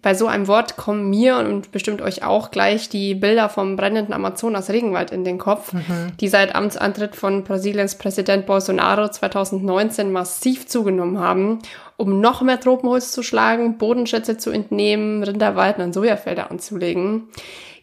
Bei 0.00 0.14
so 0.14 0.26
einem 0.26 0.48
Wort 0.48 0.76
kommen 0.76 1.10
mir 1.10 1.36
und 1.36 1.70
bestimmt 1.70 2.00
euch 2.00 2.24
auch 2.24 2.50
gleich 2.50 2.88
die 2.88 3.14
Bilder 3.14 3.48
vom 3.50 3.76
brennenden 3.76 4.14
Amazonas-Regenwald 4.14 5.10
in 5.10 5.22
den 5.22 5.38
Kopf, 5.38 5.74
mhm. 5.74 6.12
die 6.18 6.28
seit 6.28 6.54
Amtsantritt 6.54 7.14
von 7.14 7.44
Brasiliens 7.44 7.96
Präsident 7.96 8.46
Bolsonaro 8.46 9.08
2019 9.08 10.10
massiv 10.10 10.66
zugenommen 10.66 11.18
haben, 11.18 11.58
um 11.98 12.20
noch 12.20 12.40
mehr 12.40 12.58
Tropenholz 12.58 13.12
zu 13.12 13.22
schlagen, 13.22 13.76
Bodenschätze 13.76 14.38
zu 14.38 14.50
entnehmen, 14.50 15.22
Rinderweiden 15.22 15.84
und 15.84 15.92
Sojafelder 15.92 16.50
anzulegen. 16.50 17.28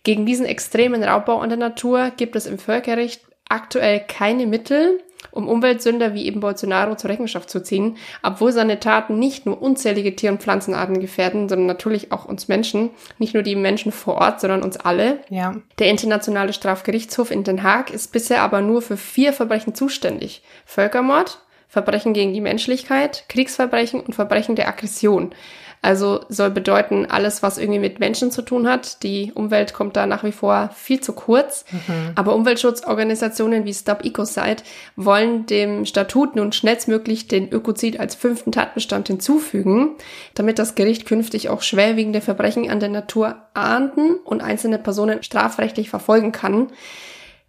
Gegen 0.03 0.25
diesen 0.25 0.45
extremen 0.45 1.03
Raubbau 1.03 1.39
an 1.39 1.49
der 1.49 1.59
Natur 1.59 2.11
gibt 2.17 2.35
es 2.35 2.47
im 2.47 2.57
Völkerrecht 2.57 3.21
aktuell 3.47 3.99
keine 4.07 4.47
Mittel 4.47 4.99
um 5.31 5.47
Umweltsünder 5.47 6.13
wie 6.13 6.25
eben 6.25 6.39
Bolsonaro 6.39 6.95
zur 6.95 7.09
Rechenschaft 7.09 7.49
zu 7.49 7.61
ziehen, 7.61 7.97
obwohl 8.23 8.51
seine 8.51 8.79
Taten 8.79 9.19
nicht 9.19 9.45
nur 9.45 9.61
unzählige 9.61 10.15
Tier- 10.15 10.31
und 10.31 10.41
Pflanzenarten 10.41 10.99
gefährden, 10.99 11.49
sondern 11.49 11.67
natürlich 11.67 12.11
auch 12.11 12.25
uns 12.25 12.47
Menschen, 12.47 12.91
nicht 13.17 13.33
nur 13.33 13.43
die 13.43 13.55
Menschen 13.55 13.91
vor 13.91 14.15
Ort, 14.15 14.41
sondern 14.41 14.63
uns 14.63 14.77
alle. 14.77 15.19
Ja. 15.29 15.55
Der 15.79 15.89
Internationale 15.89 16.53
Strafgerichtshof 16.53 17.31
in 17.31 17.43
Den 17.43 17.63
Haag 17.63 17.91
ist 17.91 18.11
bisher 18.11 18.41
aber 18.41 18.61
nur 18.61 18.81
für 18.81 18.97
vier 18.97 19.33
Verbrechen 19.33 19.75
zuständig. 19.75 20.41
Völkermord, 20.65 21.39
Verbrechen 21.67 22.13
gegen 22.13 22.33
die 22.33 22.41
Menschlichkeit, 22.41 23.25
Kriegsverbrechen 23.29 23.99
und 23.99 24.15
Verbrechen 24.15 24.55
der 24.55 24.67
Aggression. 24.67 25.33
Also 25.81 26.25
soll 26.27 26.49
bedeuten, 26.49 27.05
alles, 27.05 27.41
was 27.41 27.57
irgendwie 27.57 27.79
mit 27.79 27.99
Menschen 27.99 28.31
zu 28.31 28.41
tun 28.41 28.67
hat. 28.67 29.01
Die 29.03 29.31
Umwelt 29.33 29.73
kommt 29.73 29.95
da 29.95 30.05
nach 30.05 30.25
wie 30.25 30.33
vor 30.33 30.71
viel 30.75 30.99
zu 30.99 31.13
kurz. 31.13 31.63
Mhm. 31.71 32.11
Aber 32.15 32.35
Umweltschutzorganisationen 32.35 33.63
wie 33.63 33.73
Stop 33.73 34.03
Ecocide 34.03 34.63
wollen 34.97 35.45
dem 35.45 35.85
Statut 35.85 36.35
nun 36.35 36.51
schnellstmöglich 36.51 37.29
den 37.29 37.49
Ökozid 37.49 37.99
als 37.99 38.15
fünften 38.15 38.51
Tatbestand 38.51 39.07
hinzufügen, 39.07 39.91
damit 40.35 40.59
das 40.59 40.75
Gericht 40.75 41.05
künftig 41.05 41.47
auch 41.47 41.61
schwerwiegende 41.61 42.19
Verbrechen 42.19 42.69
an 42.69 42.81
der 42.81 42.89
Natur 42.89 43.37
ahnden 43.53 44.15
und 44.25 44.41
einzelne 44.41 44.79
Personen 44.79 45.23
strafrechtlich 45.23 45.89
verfolgen 45.89 46.33
kann. 46.33 46.67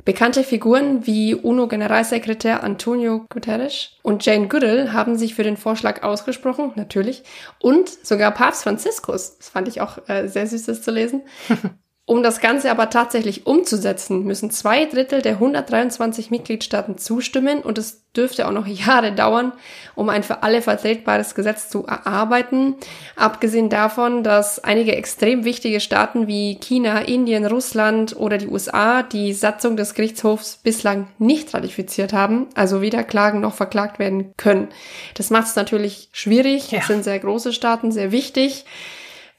Bekannte 0.05 0.45
Figuren 0.45 1.07
wie 1.07 1.35
UNO-Generalsekretär 1.35 2.63
Antonio 2.63 3.27
Guterres 3.29 3.91
und 4.03 4.25
Jane 4.25 4.49
Goodall 4.49 4.93
haben 4.93 5.17
sich 5.17 5.35
für 5.35 5.43
den 5.43 5.57
Vorschlag 5.57 6.03
ausgesprochen, 6.03 6.73
natürlich. 6.77 7.23
Und 7.61 7.89
sogar 7.89 8.31
Papst 8.33 8.63
Franziskus, 8.63 9.39
das 9.39 9.49
fand 9.49 9.69
ich 9.69 9.81
auch 9.81 10.09
äh, 10.09 10.29
sehr 10.29 10.47
süß, 10.47 10.65
das 10.65 10.83
zu 10.83 10.91
lesen, 10.91 11.23
Um 12.11 12.25
das 12.25 12.41
Ganze 12.41 12.73
aber 12.73 12.91
tatsächlich 12.91 13.47
umzusetzen, 13.47 14.25
müssen 14.25 14.51
zwei 14.51 14.85
Drittel 14.85 15.23
der 15.23 15.35
123 15.35 16.33
Mitgliedstaaten 16.33 16.99
zustimmen 16.99 17.61
und 17.61 17.79
es 17.79 18.11
dürfte 18.17 18.49
auch 18.49 18.51
noch 18.51 18.67
Jahre 18.87 19.13
dauern, 19.13 19.53
um 19.95 20.09
ein 20.09 20.25
für 20.25 20.43
alle 20.43 20.61
vertretbares 20.61 21.37
Gesetz 21.37 21.69
zu 21.69 21.87
erarbeiten. 21.87 22.75
Abgesehen 23.15 23.69
davon, 23.69 24.25
dass 24.25 24.59
einige 24.59 24.97
extrem 24.97 25.45
wichtige 25.45 25.79
Staaten 25.79 26.27
wie 26.27 26.57
China, 26.57 26.99
Indien, 26.99 27.47
Russland 27.47 28.17
oder 28.17 28.39
die 28.39 28.49
USA 28.49 29.05
die 29.05 29.33
Satzung 29.33 29.77
des 29.77 29.95
Gerichtshofs 29.95 30.57
bislang 30.57 31.07
nicht 31.21 31.55
ratifiziert 31.55 32.13
haben, 32.13 32.49
also 32.57 32.81
weder 32.83 33.05
klagen 33.05 33.41
noch 33.41 33.55
verklagt 33.55 34.01
werden 34.01 34.35
können. 34.37 34.67
Das 35.15 35.31
macht 35.31 35.47
es 35.47 35.55
natürlich 35.55 36.09
schwierig. 36.11 36.73
Ja. 36.73 36.81
Es 36.81 36.89
sind 36.89 37.05
sehr 37.05 37.21
große 37.21 37.53
Staaten, 37.53 37.93
sehr 37.93 38.11
wichtig. 38.11 38.65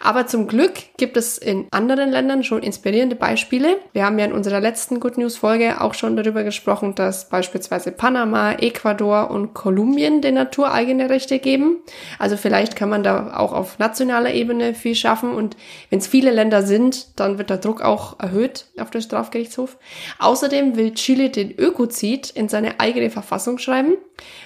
Aber 0.03 0.25
zum 0.25 0.48
Glück 0.48 0.74
gibt 0.98 1.15
es 1.15 1.38
in 1.38 1.67
anderen 1.72 2.10
Ländern 2.10 2.43
schon 2.43 2.63
inspirierende 2.63 3.15
Beispiele. 3.15 3.77
Wir 3.93 4.05
haben 4.05 4.17
ja 4.17 4.25
in 4.25 4.34
unserer 4.34 4.60
letzten 4.60 5.00
Good 5.00 5.17
News 5.17 5.38
Folge 5.38 5.79
auch 5.79 5.93
schon 5.93 6.17
darüber 6.17 6.43
gesprochen, 6.43 6.96
dass 6.96 7.29
beispielsweise 7.29 7.91
Panama, 7.91 8.53
Ecuador 8.53 9.29
und 9.29 9.53
Kolumbien 9.53 10.22
den 10.22 10.36
natureigene 10.36 11.10
Rechte 11.10 11.39
geben. 11.39 11.77
Also 12.17 12.36
vielleicht 12.36 12.75
kann 12.75 12.89
man 12.89 13.03
da 13.03 13.38
auch 13.38 13.53
auf 13.53 13.77
nationaler 13.77 14.34
Ebene 14.34 14.74
viel 14.74 14.96
schaffen 14.96 15.34
und 15.34 15.55
wenn 15.89 16.00
es 16.00 16.08
viele 16.08 16.31
Länder 16.31 16.63
sind, 16.63 17.20
dann 17.20 17.38
wird 17.38 17.50
der 17.50 17.58
Druck 17.58 17.81
auch 17.81 18.20
erhöht 18.20 18.65
auf 18.79 18.89
den 18.89 19.01
Strafgerichtshof. 19.01 19.77
Außerdem 20.17 20.75
will 20.75 20.93
Chile 20.93 21.29
den 21.29 21.51
Ökozid 21.58 22.31
in 22.31 22.50
seine 22.50 22.79
eigene 22.79 23.12
Verfassung 23.12 23.60
schreiben, 23.60 23.98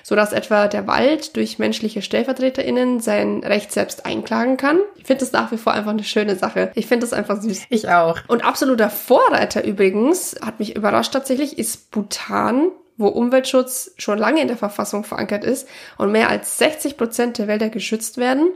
sodass 0.03 0.33
etwa 0.33 0.67
der 0.67 0.87
Wald 0.87 1.35
durch 1.35 1.59
menschliche 1.59 2.01
StellvertreterInnen 2.01 2.99
sein 2.99 3.43
Recht 3.43 3.71
selbst 3.71 4.05
einklagen 4.05 4.57
kann. 4.57 4.79
Ich 4.95 5.05
finde 5.05 5.21
das 5.21 5.31
nach 5.31 5.51
wie 5.51 5.57
vor 5.57 5.73
einfach 5.73 5.91
eine 5.91 6.03
schöne 6.03 6.35
Sache. 6.35 6.71
Ich 6.75 6.87
finde 6.87 7.05
das 7.05 7.13
einfach 7.13 7.41
süß. 7.41 7.63
Ich 7.69 7.89
auch. 7.89 8.19
Und 8.27 8.43
absoluter 8.43 8.89
Vorreiter 8.89 9.63
übrigens, 9.63 10.35
hat 10.41 10.59
mich 10.59 10.75
überrascht 10.75 11.13
tatsächlich, 11.13 11.57
ist 11.57 11.91
Bhutan 11.91 12.71
wo 12.97 13.07
Umweltschutz 13.07 13.91
schon 13.97 14.17
lange 14.17 14.41
in 14.41 14.47
der 14.47 14.57
Verfassung 14.57 15.03
verankert 15.03 15.43
ist 15.43 15.67
und 15.97 16.11
mehr 16.11 16.29
als 16.29 16.57
60 16.57 16.97
Prozent 16.97 17.37
der 17.37 17.47
Wälder 17.47 17.69
geschützt 17.69 18.17
werden. 18.17 18.49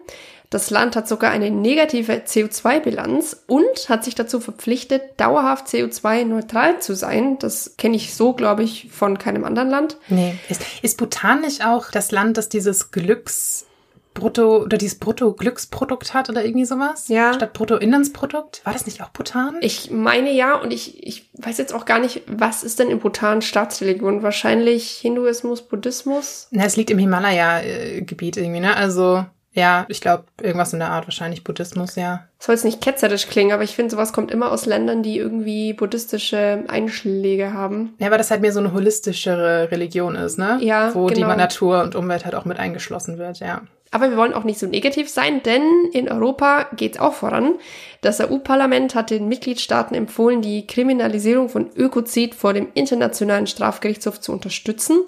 Das 0.49 0.71
Land 0.71 0.95
hat 0.95 1.07
sogar 1.07 1.29
eine 1.29 1.51
negative 1.51 2.13
CO2-Bilanz 2.13 3.43
und 3.45 3.87
hat 3.87 4.03
sich 4.03 4.15
dazu 4.15 4.39
verpflichtet, 4.39 5.03
dauerhaft 5.17 5.67
CO2-neutral 5.67 6.79
zu 6.79 6.95
sein. 6.95 7.37
Das 7.37 7.75
kenne 7.77 7.95
ich 7.95 8.15
so, 8.15 8.33
glaube 8.33 8.63
ich, 8.63 8.89
von 8.91 9.19
keinem 9.19 9.43
anderen 9.43 9.69
Land. 9.69 9.97
Nee. 10.07 10.39
Ist, 10.49 10.63
ist 10.81 10.97
Bhutan 10.97 11.41
nicht 11.41 11.63
auch 11.63 11.91
das 11.91 12.11
Land, 12.11 12.37
das 12.37 12.49
dieses 12.49 12.89
Glücks 12.91 13.67
Brutto 14.15 14.63
oder 14.63 14.77
dieses 14.77 14.97
Brutto-Glücksprodukt 14.97 16.15
hat 16.15 16.29
oder 16.29 16.43
irgendwie 16.43 16.65
sowas? 16.65 17.07
Ja. 17.09 17.33
Statt 17.33 17.53
Brutto-Inlandsprodukt? 17.53 18.61
War 18.65 18.73
das 18.73 18.87
nicht 18.87 19.01
auch 19.03 19.09
Bhutan? 19.09 19.57
Ich 19.61 19.91
meine 19.91 20.31
ja 20.31 20.55
und 20.55 20.71
ich, 20.71 21.05
ich 21.05 21.29
weiß 21.33 21.59
jetzt 21.59 21.73
auch 21.73 21.85
gar 21.85 21.99
nicht, 21.99 22.23
was 22.25 22.63
ist 22.63 22.79
denn 22.79 22.89
in 22.89 22.99
Bhutan 22.99 23.41
Staatsreligion? 23.41 24.23
Wahrscheinlich 24.23 24.89
Hinduismus, 24.91 25.61
Buddhismus? 25.61 26.47
Na, 26.49 26.65
es 26.65 26.75
liegt 26.75 26.89
im 26.89 26.97
Himalaya-Gebiet 26.97 28.37
irgendwie, 28.37 28.61
ne? 28.61 28.75
Also 28.75 29.25
ja, 29.51 29.85
ich 29.89 29.99
glaube, 29.99 30.25
irgendwas 30.41 30.73
in 30.73 30.79
der 30.79 30.91
Art, 30.91 31.07
wahrscheinlich 31.07 31.43
Buddhismus, 31.43 31.95
ja. 31.95 32.25
Soll 32.37 32.55
jetzt 32.55 32.65
nicht 32.65 32.81
ketzerisch 32.81 33.27
klingen, 33.27 33.51
aber 33.51 33.63
ich 33.63 33.75
finde, 33.75 33.91
sowas 33.91 34.13
kommt 34.13 34.31
immer 34.31 34.51
aus 34.51 34.65
Ländern, 34.65 35.01
die 35.01 35.17
irgendwie 35.17 35.73
buddhistische 35.73 36.63
Einschläge 36.67 37.51
haben. 37.51 37.95
Ja, 37.97 38.11
weil 38.11 38.19
das 38.19 38.29
halt 38.29 38.41
mehr 38.41 38.53
so 38.53 38.59
eine 38.59 38.73
holistischere 38.73 39.71
Religion 39.71 40.15
ist, 40.15 40.37
ne? 40.37 40.59
Ja, 40.61 40.93
Wo 40.93 41.07
genau. 41.07 41.31
die 41.31 41.37
Natur 41.37 41.81
und 41.81 41.95
Umwelt 41.95 42.25
halt 42.25 42.35
auch 42.35 42.45
mit 42.45 42.59
eingeschlossen 42.59 43.17
wird, 43.17 43.39
ja. 43.39 43.63
Aber 43.91 44.11
wir 44.11 44.17
wollen 44.17 44.35
auch 44.35 44.43
nicht 44.43 44.59
so 44.59 44.67
negativ 44.67 45.09
sein, 45.09 45.41
denn 45.41 45.63
in 45.93 46.11
Europa 46.11 46.67
geht's 46.75 46.99
auch 46.99 47.13
voran. 47.13 47.55
Das 48.01 48.19
EU-Parlament 48.19 48.93
hat 48.93 49.09
den 49.09 49.27
Mitgliedstaaten 49.27 49.95
empfohlen, 49.95 50.43
die 50.43 50.67
Kriminalisierung 50.67 51.49
von 51.49 51.71
Ökozid 51.75 52.35
vor 52.35 52.53
dem 52.53 52.67
Internationalen 52.75 53.47
Strafgerichtshof 53.47 54.19
zu 54.19 54.31
unterstützen. 54.31 54.99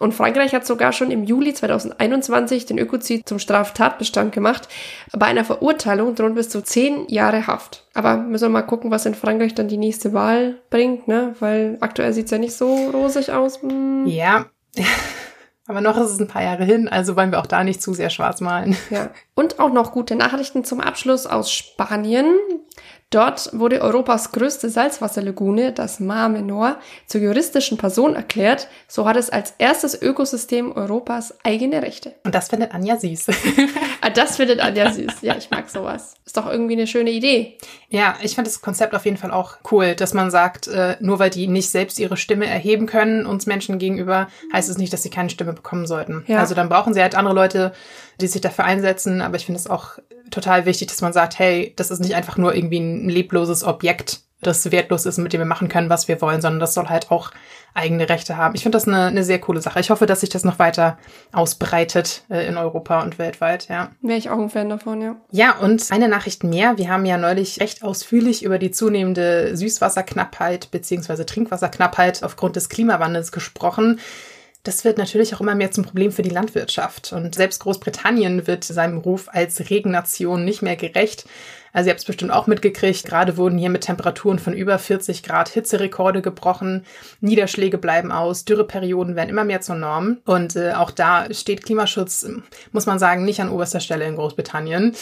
Und 0.00 0.12
Frankreich 0.12 0.54
hat 0.54 0.66
sogar 0.66 0.92
schon 0.92 1.10
im 1.10 1.24
Juli 1.24 1.54
2021 1.54 2.66
den 2.66 2.78
Ökozid 2.78 3.28
zum 3.28 3.38
Straftatbestand 3.38 4.32
gemacht. 4.32 4.68
Bei 5.12 5.26
einer 5.26 5.44
Verurteilung 5.44 6.14
drohen 6.14 6.34
bis 6.34 6.48
zu 6.48 6.62
zehn 6.62 7.08
Jahre 7.08 7.46
Haft. 7.46 7.86
Aber 7.94 8.16
müssen 8.16 8.46
wir 8.46 8.48
mal 8.48 8.62
gucken, 8.62 8.90
was 8.90 9.06
in 9.06 9.14
Frankreich 9.14 9.54
dann 9.54 9.68
die 9.68 9.76
nächste 9.76 10.12
Wahl 10.12 10.60
bringt, 10.70 11.06
ne? 11.06 11.36
Weil 11.38 11.76
aktuell 11.80 12.12
sieht's 12.12 12.32
ja 12.32 12.38
nicht 12.38 12.54
so 12.56 12.74
rosig 12.90 13.30
aus. 13.30 13.62
Hm. 13.62 14.06
Ja. 14.06 14.46
Aber 15.66 15.80
noch 15.80 15.96
ist 15.96 16.10
es 16.10 16.20
ein 16.20 16.28
paar 16.28 16.42
Jahre 16.42 16.64
hin, 16.64 16.88
also 16.88 17.16
wollen 17.16 17.30
wir 17.30 17.40
auch 17.40 17.46
da 17.46 17.64
nicht 17.64 17.80
zu 17.80 17.94
sehr 17.94 18.10
schwarz 18.10 18.42
malen. 18.42 18.76
Ja. 18.90 19.10
Und 19.34 19.60
auch 19.60 19.72
noch 19.72 19.92
gute 19.92 20.14
Nachrichten 20.14 20.62
zum 20.64 20.80
Abschluss 20.80 21.26
aus 21.26 21.50
Spanien. 21.50 22.34
Dort 23.14 23.50
wurde 23.52 23.80
Europas 23.80 24.32
größte 24.32 24.68
Salzwasserlagune, 24.68 25.70
das 25.70 26.00
Mar 26.00 26.28
Menor, 26.28 26.78
zur 27.06 27.20
juristischen 27.20 27.78
Person 27.78 28.16
erklärt. 28.16 28.66
So 28.88 29.06
hat 29.06 29.16
es 29.16 29.30
als 29.30 29.54
erstes 29.58 30.02
Ökosystem 30.02 30.72
Europas 30.72 31.32
eigene 31.44 31.80
Rechte. 31.80 32.16
Und 32.24 32.34
das 32.34 32.48
findet 32.48 32.74
Anja 32.74 32.98
süß. 32.98 33.26
ah, 34.04 34.10
das 34.10 34.36
findet 34.36 34.60
Anja 34.60 34.92
süß. 34.92 35.22
Ja, 35.22 35.36
ich 35.36 35.50
mag 35.50 35.68
sowas. 35.70 36.14
Ist 36.24 36.36
doch 36.36 36.46
irgendwie 36.46 36.74
eine 36.74 36.86
schöne 36.86 37.10
Idee. 37.10 37.58
Ja, 37.88 38.16
ich 38.22 38.34
finde 38.34 38.50
das 38.50 38.60
Konzept 38.60 38.94
auf 38.94 39.04
jeden 39.04 39.16
Fall 39.16 39.30
auch 39.30 39.56
cool, 39.70 39.94
dass 39.94 40.14
man 40.14 40.30
sagt, 40.30 40.68
äh, 40.68 40.96
nur 41.00 41.18
weil 41.18 41.30
die 41.30 41.46
nicht 41.46 41.70
selbst 41.70 41.98
ihre 41.98 42.16
Stimme 42.16 42.46
erheben 42.46 42.86
können, 42.86 43.26
uns 43.26 43.46
Menschen 43.46 43.78
gegenüber, 43.78 44.28
heißt 44.52 44.68
es 44.68 44.78
nicht, 44.78 44.92
dass 44.92 45.02
sie 45.02 45.10
keine 45.10 45.30
Stimme 45.30 45.52
bekommen 45.52 45.86
sollten. 45.86 46.24
Ja. 46.26 46.38
Also 46.38 46.54
dann 46.54 46.68
brauchen 46.68 46.94
sie 46.94 47.02
halt 47.02 47.14
andere 47.14 47.34
Leute, 47.34 47.72
die 48.20 48.26
sich 48.26 48.40
dafür 48.40 48.64
einsetzen. 48.64 49.22
Aber 49.22 49.36
ich 49.36 49.46
finde 49.46 49.60
es 49.60 49.68
auch 49.68 49.98
total 50.30 50.66
wichtig, 50.66 50.88
dass 50.88 51.00
man 51.00 51.12
sagt, 51.12 51.38
hey, 51.38 51.72
das 51.76 51.90
ist 51.90 52.00
nicht 52.00 52.14
einfach 52.14 52.36
nur 52.36 52.54
irgendwie 52.54 52.80
ein 52.80 53.08
lebloses 53.08 53.64
Objekt, 53.64 54.20
das 54.42 54.70
wertlos 54.70 55.06
ist, 55.06 55.18
mit 55.18 55.32
dem 55.32 55.40
wir 55.40 55.46
machen 55.46 55.68
können, 55.68 55.90
was 55.90 56.08
wir 56.08 56.20
wollen, 56.20 56.40
sondern 56.40 56.60
das 56.60 56.74
soll 56.74 56.88
halt 56.88 57.10
auch 57.10 57.30
eigene 57.74 58.08
Rechte 58.08 58.36
haben. 58.36 58.54
Ich 58.54 58.62
finde 58.62 58.76
das 58.76 58.86
eine, 58.86 59.06
eine 59.06 59.24
sehr 59.24 59.40
coole 59.40 59.60
Sache. 59.60 59.80
Ich 59.80 59.90
hoffe, 59.90 60.06
dass 60.06 60.20
sich 60.20 60.30
das 60.30 60.44
noch 60.44 60.58
weiter 60.58 60.96
ausbreitet 61.32 62.22
äh, 62.30 62.46
in 62.46 62.56
Europa 62.56 63.02
und 63.02 63.18
weltweit, 63.18 63.68
ja. 63.68 63.90
Wäre 64.00 64.18
ich 64.18 64.30
auch 64.30 64.38
ein 64.38 64.48
Fan 64.48 64.68
davon, 64.68 65.02
ja. 65.02 65.16
Ja, 65.30 65.58
und 65.58 65.90
eine 65.90 66.08
Nachricht 66.08 66.44
mehr. 66.44 66.78
Wir 66.78 66.88
haben 66.88 67.04
ja 67.04 67.18
neulich 67.18 67.60
recht 67.60 67.82
ausführlich 67.82 68.44
über 68.44 68.58
die 68.58 68.70
zunehmende 68.70 69.56
Süßwasserknappheit 69.56 70.70
beziehungsweise 70.70 71.26
Trinkwasserknappheit 71.26 72.22
aufgrund 72.22 72.56
des 72.56 72.68
Klimawandels 72.68 73.32
gesprochen. 73.32 73.98
Das 74.62 74.84
wird 74.84 74.96
natürlich 74.96 75.34
auch 75.34 75.42
immer 75.42 75.54
mehr 75.54 75.72
zum 75.72 75.84
Problem 75.84 76.10
für 76.10 76.22
die 76.22 76.30
Landwirtschaft. 76.30 77.12
Und 77.12 77.34
selbst 77.34 77.60
Großbritannien 77.60 78.46
wird 78.46 78.64
seinem 78.64 78.98
Ruf 78.98 79.28
als 79.30 79.68
Regennation 79.68 80.44
nicht 80.44 80.62
mehr 80.62 80.76
gerecht. 80.76 81.26
Also 81.74 81.88
ihr 81.88 81.90
habt 81.90 82.00
es 82.00 82.06
bestimmt 82.06 82.30
auch 82.30 82.46
mitgekriegt, 82.46 83.04
gerade 83.04 83.36
wurden 83.36 83.58
hier 83.58 83.68
mit 83.68 83.82
Temperaturen 83.82 84.38
von 84.38 84.54
über 84.54 84.78
40 84.78 85.22
Grad 85.22 85.50
Hitzerekorde 85.50 86.22
gebrochen, 86.22 86.86
Niederschläge 87.20 87.76
bleiben 87.76 88.12
aus, 88.12 88.46
Dürreperioden 88.46 89.16
werden 89.16 89.28
immer 89.28 89.44
mehr 89.44 89.60
zur 89.60 89.74
Norm 89.74 90.18
und 90.24 90.54
äh, 90.54 90.72
auch 90.72 90.92
da 90.92 91.26
steht 91.34 91.64
Klimaschutz, 91.64 92.26
muss 92.72 92.86
man 92.86 92.98
sagen, 92.98 93.24
nicht 93.24 93.40
an 93.40 93.50
oberster 93.50 93.80
Stelle 93.80 94.06
in 94.06 94.14
Großbritannien 94.14 94.94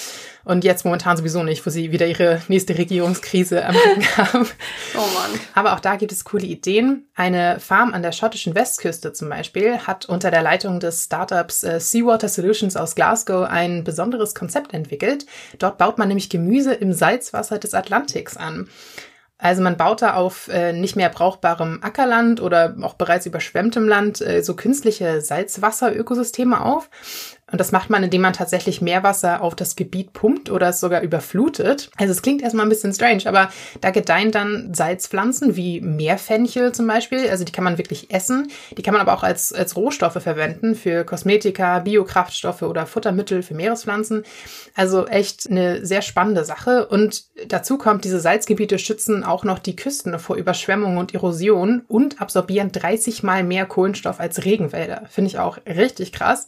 und 0.45 0.64
jetzt 0.64 0.85
momentan 0.85 1.17
sowieso 1.17 1.43
nicht, 1.43 1.64
wo 1.64 1.71
sie 1.71 1.93
wieder 1.93 2.07
ihre 2.07 2.41
nächste 2.49 2.76
Regierungskrise 2.76 3.64
am 3.64 3.76
Rücken 3.76 4.07
haben. 4.17 4.49
Oh 4.95 4.99
Mann. 4.99 5.41
Aber 5.55 5.75
auch 5.75 5.81
da 5.81 5.97
gibt 5.97 6.11
es 6.11 6.25
coole 6.25 6.47
Ideen. 6.47 7.07
Eine 7.14 7.61
Farm 7.61 7.93
an 7.93 8.02
der 8.02 8.12
schottischen 8.12 8.55
Westküste 8.55 9.12
zum 9.12 9.29
Beispiel 9.29 9.79
hat 9.79 10.07
unter 10.07 10.31
der 10.31 10.43
Leitung 10.43 10.81
des 10.81 11.05
Startups 11.05 11.62
äh, 11.62 11.79
Seawater 11.79 12.29
Solutions 12.29 12.76
aus 12.76 12.95
Glasgow 12.95 13.47
ein 13.49 13.85
besonderes 13.85 14.35
Konzept 14.35 14.75
entwickelt. 14.75 15.26
Dort 15.59 15.79
baut 15.79 15.99
man 15.99 16.09
nämlich 16.09 16.31
Gemüse 16.31 16.62
Gemüse 16.62 16.75
im 16.75 16.92
Salzwasser 16.92 17.59
des 17.59 17.75
Atlantiks 17.75 18.37
an. 18.37 18.69
Also 19.38 19.61
man 19.61 19.76
baut 19.76 20.02
da 20.02 20.14
auf 20.14 20.47
äh, 20.49 20.73
nicht 20.73 20.95
mehr 20.95 21.09
brauchbarem 21.09 21.81
Ackerland 21.83 22.40
oder 22.40 22.76
auch 22.83 22.95
bereits 22.95 23.26
überschwemmtem 23.26 23.88
Land 23.88 24.21
äh, 24.21 24.42
so 24.42 24.54
künstliche 24.54 25.21
Salzwasserökosysteme 25.21 26.61
auf. 26.64 26.88
Und 27.52 27.61
das 27.61 27.71
macht 27.71 27.90
man, 27.90 28.02
indem 28.02 28.23
man 28.23 28.32
tatsächlich 28.32 28.80
Meerwasser 28.80 29.42
auf 29.42 29.54
das 29.54 29.76
Gebiet 29.76 30.14
pumpt 30.14 30.50
oder 30.50 30.71
es 30.71 30.80
sogar 30.80 31.02
überflutet. 31.02 31.90
Also 31.99 32.12
es 32.12 32.23
klingt 32.23 32.42
erstmal 32.42 32.64
ein 32.64 32.71
bisschen 32.71 32.94
strange, 32.94 33.26
aber 33.26 33.50
da 33.82 33.90
gedeihen 33.90 34.32
dann 34.32 34.73
Salzpflanzen 34.73 35.54
wie 35.54 35.82
Meerfenchel 35.82 36.73
zum 36.73 36.87
Beispiel. 36.87 37.28
Also 37.28 37.44
die 37.44 37.52
kann 37.52 37.62
man 37.62 37.76
wirklich 37.76 38.11
essen. 38.12 38.50
Die 38.76 38.82
kann 38.82 38.94
man 38.94 39.02
aber 39.02 39.12
auch 39.12 39.23
als, 39.23 39.52
als 39.52 39.76
Rohstoffe 39.76 40.21
verwenden 40.23 40.75
für 40.75 41.04
Kosmetika, 41.04 41.80
Biokraftstoffe 41.80 42.62
oder 42.62 42.87
Futtermittel 42.87 43.42
für 43.42 43.54
Meerespflanzen. 43.54 44.25
Also 44.75 45.06
echt 45.06 45.50
eine 45.50 45.85
sehr 45.85 46.00
spannende 46.00 46.47
Sache. 46.47 46.87
Und 46.87 47.25
dazu 47.49 47.76
kommt, 47.76 48.04
diese 48.04 48.18
Salzgebiete 48.21 48.78
schützen 48.78 49.25
auch 49.25 49.44
noch 49.44 49.59
die 49.59 49.76
Küsten 49.76 50.18
vor 50.18 50.37
Überschwemmung 50.37 50.97
und 50.97 51.12
Erosion 51.12 51.82
und 51.87 52.23
absorbieren 52.23 52.73
30 52.73 53.23
mal 53.23 53.44
mehr 53.44 53.66
Kohlenstoff 53.66 54.21
als 54.21 54.47
Regenwälder. 54.47 55.02
Finde 55.11 55.28
ich 55.28 55.38
auch 55.38 55.59
richtig 55.66 56.12
krass. 56.12 56.47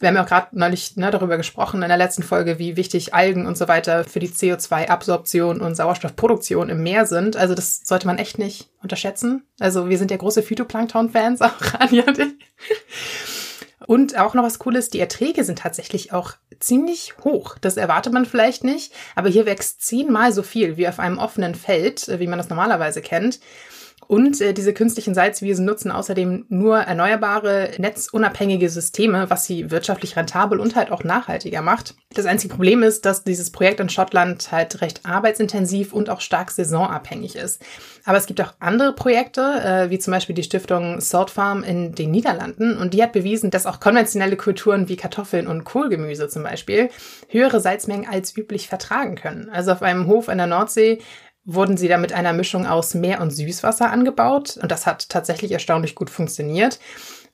Wir 0.00 0.08
haben 0.08 0.16
ja 0.16 0.24
auch 0.24 0.28
gerade 0.28 0.58
neulich 0.58 0.96
ne, 0.96 1.10
darüber 1.10 1.36
gesprochen 1.36 1.82
in 1.82 1.88
der 1.88 1.96
letzten 1.96 2.22
Folge, 2.22 2.58
wie 2.58 2.76
wichtig 2.76 3.14
Algen 3.14 3.46
und 3.46 3.58
so 3.58 3.68
weiter 3.68 4.04
für 4.04 4.20
die 4.20 4.28
CO2-Absorption 4.28 5.60
und 5.60 5.74
Sauerstoffproduktion 5.74 6.68
im 6.68 6.82
Meer 6.82 7.06
sind. 7.06 7.36
Also 7.36 7.54
das 7.54 7.80
sollte 7.84 8.06
man 8.06 8.18
echt 8.18 8.38
nicht 8.38 8.70
unterschätzen. 8.82 9.42
Also 9.58 9.88
wir 9.88 9.98
sind 9.98 10.10
ja 10.10 10.16
große 10.16 10.42
Phytoplankton-Fans, 10.42 11.40
auch 11.42 11.54
Anja 11.78 12.04
und 12.04 12.18
ich. 12.18 12.34
Und 13.86 14.18
auch 14.18 14.34
noch 14.34 14.42
was 14.42 14.58
Cooles, 14.58 14.90
die 14.90 15.00
Erträge 15.00 15.44
sind 15.44 15.60
tatsächlich 15.60 16.12
auch 16.12 16.34
ziemlich 16.60 17.14
hoch. 17.24 17.56
Das 17.58 17.78
erwartet 17.78 18.12
man 18.12 18.26
vielleicht 18.26 18.62
nicht, 18.62 18.92
aber 19.14 19.30
hier 19.30 19.46
wächst 19.46 19.80
zehnmal 19.80 20.30
so 20.32 20.42
viel 20.42 20.76
wie 20.76 20.88
auf 20.88 20.98
einem 20.98 21.18
offenen 21.18 21.54
Feld, 21.54 22.06
wie 22.18 22.26
man 22.26 22.38
das 22.38 22.50
normalerweise 22.50 23.00
kennt. 23.00 23.40
Und 24.06 24.40
äh, 24.40 24.54
diese 24.54 24.72
künstlichen 24.72 25.14
Salzwiesen 25.14 25.64
nutzen 25.64 25.90
außerdem 25.90 26.46
nur 26.48 26.78
erneuerbare, 26.78 27.70
netzunabhängige 27.78 28.68
Systeme, 28.70 29.28
was 29.28 29.44
sie 29.44 29.70
wirtschaftlich 29.70 30.16
rentabel 30.16 30.60
und 30.60 30.76
halt 30.76 30.90
auch 30.90 31.04
nachhaltiger 31.04 31.62
macht. 31.62 31.94
Das 32.14 32.24
einzige 32.24 32.54
Problem 32.54 32.82
ist, 32.82 33.04
dass 33.04 33.24
dieses 33.24 33.50
Projekt 33.50 33.80
in 33.80 33.88
Schottland 33.88 34.50
halt 34.52 34.80
recht 34.80 35.04
arbeitsintensiv 35.04 35.92
und 35.92 36.08
auch 36.10 36.20
stark 36.20 36.50
saisonabhängig 36.50 37.36
ist. 37.36 37.62
Aber 38.04 38.16
es 38.16 38.26
gibt 38.26 38.40
auch 38.40 38.54
andere 38.60 38.94
Projekte, 38.94 39.42
äh, 39.42 39.90
wie 39.90 39.98
zum 39.98 40.12
Beispiel 40.12 40.34
die 40.34 40.42
Stiftung 40.42 41.00
Salt 41.00 41.30
Farm 41.30 41.62
in 41.62 41.94
den 41.94 42.10
Niederlanden. 42.10 42.78
Und 42.78 42.94
die 42.94 43.02
hat 43.02 43.12
bewiesen, 43.12 43.50
dass 43.50 43.66
auch 43.66 43.80
konventionelle 43.80 44.36
Kulturen 44.36 44.88
wie 44.88 44.96
Kartoffeln 44.96 45.46
und 45.46 45.64
Kohlgemüse 45.64 46.28
zum 46.28 46.44
Beispiel 46.44 46.88
höhere 47.28 47.60
Salzmengen 47.60 48.08
als 48.08 48.34
üblich 48.36 48.68
vertragen 48.68 49.16
können. 49.16 49.50
Also 49.50 49.72
auf 49.72 49.82
einem 49.82 50.06
Hof 50.06 50.28
in 50.28 50.38
der 50.38 50.46
Nordsee 50.46 51.00
wurden 51.48 51.78
sie 51.78 51.88
da 51.88 51.96
mit 51.96 52.12
einer 52.12 52.34
Mischung 52.34 52.66
aus 52.66 52.94
Meer- 52.94 53.22
und 53.22 53.30
Süßwasser 53.30 53.90
angebaut. 53.90 54.58
Und 54.60 54.70
das 54.70 54.86
hat 54.86 55.08
tatsächlich 55.08 55.50
erstaunlich 55.50 55.94
gut 55.94 56.10
funktioniert. 56.10 56.78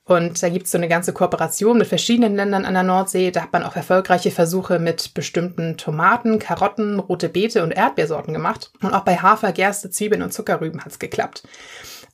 Und 0.05 0.41
da 0.41 0.49
gibt 0.49 0.67
es 0.67 0.71
so 0.71 0.77
eine 0.77 0.87
ganze 0.87 1.13
Kooperation 1.13 1.79
mit 1.79 1.87
verschiedenen 1.87 2.35
Ländern 2.35 2.63
an 2.63 2.75
der 2.75 2.83
Nordsee. 2.83 3.31
Da 3.31 3.41
hat 3.41 3.51
man 3.51 3.63
auch 3.63 3.75
erfolgreiche 3.75 4.31
Versuche 4.31 4.79
mit 4.79 5.13
bestimmten 5.15 5.77
Tomaten, 5.77 6.39
Karotten, 6.39 6.99
rote 6.99 7.27
Beete 7.27 7.61
und 7.61 7.71
Erdbeersorten 7.71 8.33
gemacht. 8.33 8.71
Und 8.81 8.93
auch 8.93 9.03
bei 9.03 9.17
Hafer, 9.17 9.51
Gerste, 9.51 9.89
Zwiebeln 9.89 10.21
und 10.21 10.31
Zuckerrüben 10.31 10.79
hat 10.85 10.91
es 10.91 10.99
geklappt. 10.99 11.43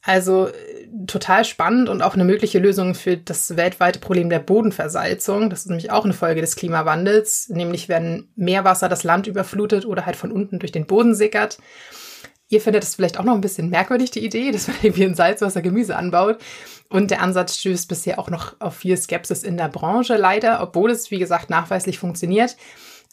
Also 0.03 0.47
äh, 0.47 0.51
total 1.07 1.45
spannend 1.45 1.89
und 1.89 2.01
auch 2.01 2.15
eine 2.15 2.23
mögliche 2.23 2.59
Lösung 2.59 2.95
für 2.95 3.17
das 3.17 3.55
weltweite 3.55 3.99
Problem 3.99 4.29
der 4.29 4.39
Bodenversalzung. 4.39 5.49
Das 5.49 5.59
ist 5.59 5.67
nämlich 5.67 5.91
auch 5.91 6.05
eine 6.05 6.13
Folge 6.13 6.41
des 6.41 6.55
Klimawandels. 6.55 7.49
Nämlich 7.49 7.89
wenn 7.89 8.29
Meerwasser 8.35 8.89
das 8.89 9.03
Land 9.03 9.27
überflutet 9.27 9.85
oder 9.85 10.05
halt 10.05 10.15
von 10.15 10.31
unten 10.31 10.59
durch 10.59 10.71
den 10.71 10.87
Boden 10.87 11.13
sickert. 11.13 11.59
Ihr 12.49 12.59
findet 12.59 12.83
es 12.83 12.95
vielleicht 12.95 13.17
auch 13.17 13.23
noch 13.23 13.35
ein 13.35 13.41
bisschen 13.41 13.69
merkwürdig, 13.69 14.11
die 14.11 14.25
Idee, 14.25 14.51
dass 14.51 14.67
man 14.67 14.75
irgendwie 14.81 15.03
in 15.03 15.15
Salzwasser 15.15 15.61
Gemüse 15.61 15.95
anbaut. 15.95 16.39
Und 16.89 17.09
der 17.09 17.21
Ansatz 17.21 17.57
stößt 17.57 17.87
bisher 17.87 18.19
auch 18.19 18.29
noch 18.29 18.55
auf 18.59 18.75
viel 18.75 18.97
Skepsis 18.97 19.43
in 19.43 19.55
der 19.55 19.69
Branche 19.69 20.17
leider, 20.17 20.61
obwohl 20.61 20.91
es, 20.91 21.11
wie 21.11 21.19
gesagt, 21.19 21.49
nachweislich 21.49 21.99
funktioniert. 21.99 22.57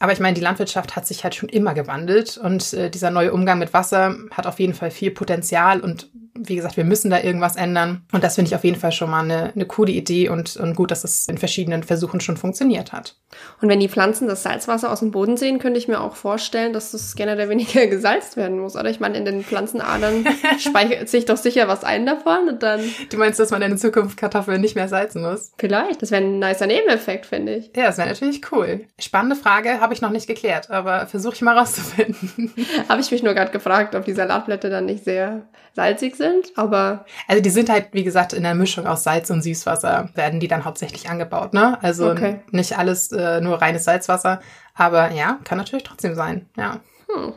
Aber 0.01 0.13
ich 0.13 0.21
meine, 0.21 0.35
die 0.35 0.41
Landwirtschaft 0.41 0.97
hat 0.97 1.07
sich 1.07 1.25
halt 1.25 1.35
schon 1.35 1.49
immer 1.49 1.75
gewandelt 1.75 2.39
und 2.39 2.73
äh, 2.73 2.89
dieser 2.91 3.11
neue 3.11 3.33
Umgang 3.33 3.59
mit 3.59 3.73
Wasser 3.73 4.17
hat 4.31 4.47
auf 4.47 4.61
jeden 4.61 4.75
Fall 4.75 4.91
viel 4.91 5.11
Potenzial 5.11 5.81
und 5.81 6.11
wie 6.39 6.57
gesagt, 6.57 6.77
wir 6.77 6.85
müssen 6.85 7.11
da 7.11 7.21
irgendwas 7.21 7.57
ändern. 7.57 8.03
Und 8.13 8.25
das 8.25 8.35
finde 8.35 8.49
ich 8.49 8.55
auf 8.55 8.65
jeden 8.65 8.79
Fall 8.79 8.93
schon 8.93 9.11
mal 9.11 9.23
eine, 9.23 9.53
eine 9.55 9.67
coole 9.67 9.93
Idee 9.93 10.29
und, 10.29 10.57
und 10.57 10.75
gut, 10.75 10.91
dass 10.91 11.05
es 11.05 11.27
in 11.29 11.39
verschiedenen 11.39 11.83
Versuchen 11.83 12.21
schon 12.21 12.37
funktioniert 12.37 12.93
hat. 12.93 13.17
Und 13.61 13.69
wenn 13.69 13.81
die 13.81 13.89
Pflanzen 13.89 14.29
das 14.29 14.43
Salzwasser 14.43 14.91
aus 14.91 15.01
dem 15.01 15.11
Boden 15.11 15.37
sehen, 15.37 15.59
könnte 15.59 15.79
ich 15.79 15.89
mir 15.89 16.01
auch 16.01 16.17
vorstellen, 16.17 16.73
dass 16.73 16.93
das 16.93 17.15
generell 17.15 17.49
weniger 17.49 17.87
gesalzt 17.89 18.37
werden 18.37 18.59
muss, 18.59 18.77
oder? 18.77 18.91
Ich 18.91 19.01
meine, 19.01 19.19
in 19.19 19.25
den 19.25 19.45
Pflanzenadern 19.45 20.25
speichert 20.59 21.09
sich 21.09 21.25
doch 21.25 21.37
sicher 21.37 21.69
was 21.69 21.85
ein 21.85 22.07
davon 22.07 22.49
und 22.49 22.63
dann. 22.63 22.81
Du 23.11 23.17
meinst, 23.17 23.39
dass 23.41 23.51
man 23.51 23.63
in 23.63 23.79
Zukunft 23.79 24.17
Kartoffeln 24.17 24.61
nicht 24.61 24.75
mehr 24.75 24.89
salzen 24.89 25.23
muss? 25.23 25.53
Vielleicht. 25.59 26.03
Das 26.03 26.11
wäre 26.11 26.23
ein 26.23 26.39
nicer 26.39 26.67
Nebeneffekt, 26.67 27.27
finde 27.27 27.57
ich. 27.57 27.71
Ja, 27.77 27.87
das 27.87 27.99
wäre 27.99 28.09
natürlich 28.09 28.41
cool. 28.53 28.87
Spannende 28.99 29.37
Frage, 29.37 29.81
habe 29.81 29.95
ich 29.95 30.01
noch 30.01 30.11
nicht 30.11 30.27
geklärt, 30.27 30.71
aber 30.71 31.07
versuche 31.07 31.35
ich 31.35 31.43
mal 31.43 31.57
rauszufinden. 31.57 32.53
habe 32.89 33.01
ich 33.01 33.11
mich 33.11 33.23
nur 33.23 33.35
gerade 33.35 33.51
gefragt, 33.51 33.95
ob 33.95 34.05
die 34.05 34.15
Salatblätter 34.15 34.71
dann 34.71 34.87
nicht 34.87 35.05
sehr 35.05 35.43
salzig 35.79 36.17
sind, 36.17 36.51
aber. 36.57 37.05
Also 37.29 37.41
die 37.41 37.51
sind 37.51 37.71
halt, 37.71 37.91
wie 37.93 38.03
gesagt, 38.03 38.33
in 38.33 38.43
der 38.43 38.57
Mischung 38.57 38.87
aus 38.89 39.05
Salz 39.05 39.31
und 39.31 39.43
Süßwasser 39.43 40.11
werden 40.15 40.41
die 40.41 40.49
dann 40.49 40.65
hauptsächlich 40.65 41.09
angebaut, 41.09 41.55
ne? 41.55 41.79
Also 41.83 42.11
okay. 42.11 42.41
nicht 42.51 42.77
alles 42.77 43.13
äh, 43.13 43.41
nur 43.41 43.63
reines 43.63 43.85
Salzwasser, 43.85 44.41
aber 44.75 45.13
ja, 45.13 45.39
kann 45.45 45.57
natürlich 45.57 45.85
trotzdem 45.85 46.17
sein, 46.17 46.47
ja. 46.57 46.81
Hm. 47.09 47.33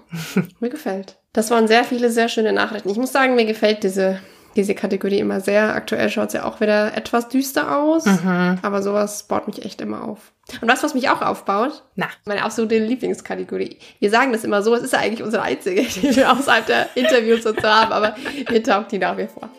Mir 0.60 0.69
gefällt. 0.69 1.19
Das 1.34 1.51
waren 1.51 1.67
sehr 1.67 1.84
viele 1.84 2.10
sehr 2.10 2.30
schöne 2.30 2.51
Nachrichten. 2.51 2.89
Ich 2.89 2.97
muss 2.97 3.12
sagen, 3.12 3.36
mir 3.36 3.45
gefällt 3.45 3.84
diese 3.84 4.19
diese 4.56 4.76
Kategorie 4.76 5.20
immer 5.20 5.42
sehr. 5.42 5.74
Aktuell 5.74 6.10
schaut 6.10 6.28
es 6.28 6.34
ja 6.34 6.46
auch 6.46 6.60
wieder 6.60 6.96
etwas 6.96 7.30
düster 7.30 7.78
aus, 7.78 8.06
mhm. 8.06 8.60
aber 8.62 8.82
sowas 8.82 9.24
baut 9.24 9.48
mich 9.48 9.64
echt 9.66 9.82
immer 9.82 10.04
auf. 10.04 10.32
Und 10.62 10.68
was, 10.68 10.84
was 10.84 10.94
mich 10.94 11.10
auch 11.10 11.22
aufbaut? 11.22 11.84
Na. 11.96 12.08
Meine 12.26 12.44
absolute 12.44 12.78
Lieblingskategorie. 12.78 13.80
Wir 14.00 14.10
sagen 14.10 14.34
das 14.34 14.44
immer 14.44 14.62
so, 14.62 14.76
es 14.76 14.84
ist 14.84 14.94
ja 14.94 15.00
eigentlich 15.00 15.24
unsere 15.24 15.44
einzige, 15.44 15.82
die 16.02 16.16
wir 16.16 16.32
außerhalb 16.32 16.66
der 16.66 16.90
Interviews 16.96 17.44
so 17.44 17.56
haben, 17.56 17.92
aber 17.92 18.16
mir 18.50 18.62
taugt 18.62 18.92
die 18.92 19.00
nach 19.00 19.18
wie 19.18 19.28
vor. 19.28 19.50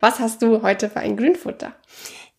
Was 0.00 0.20
hast 0.20 0.42
du 0.42 0.62
heute 0.62 0.88
für 0.88 1.00
ein 1.00 1.16
Grünfutter? 1.16 1.72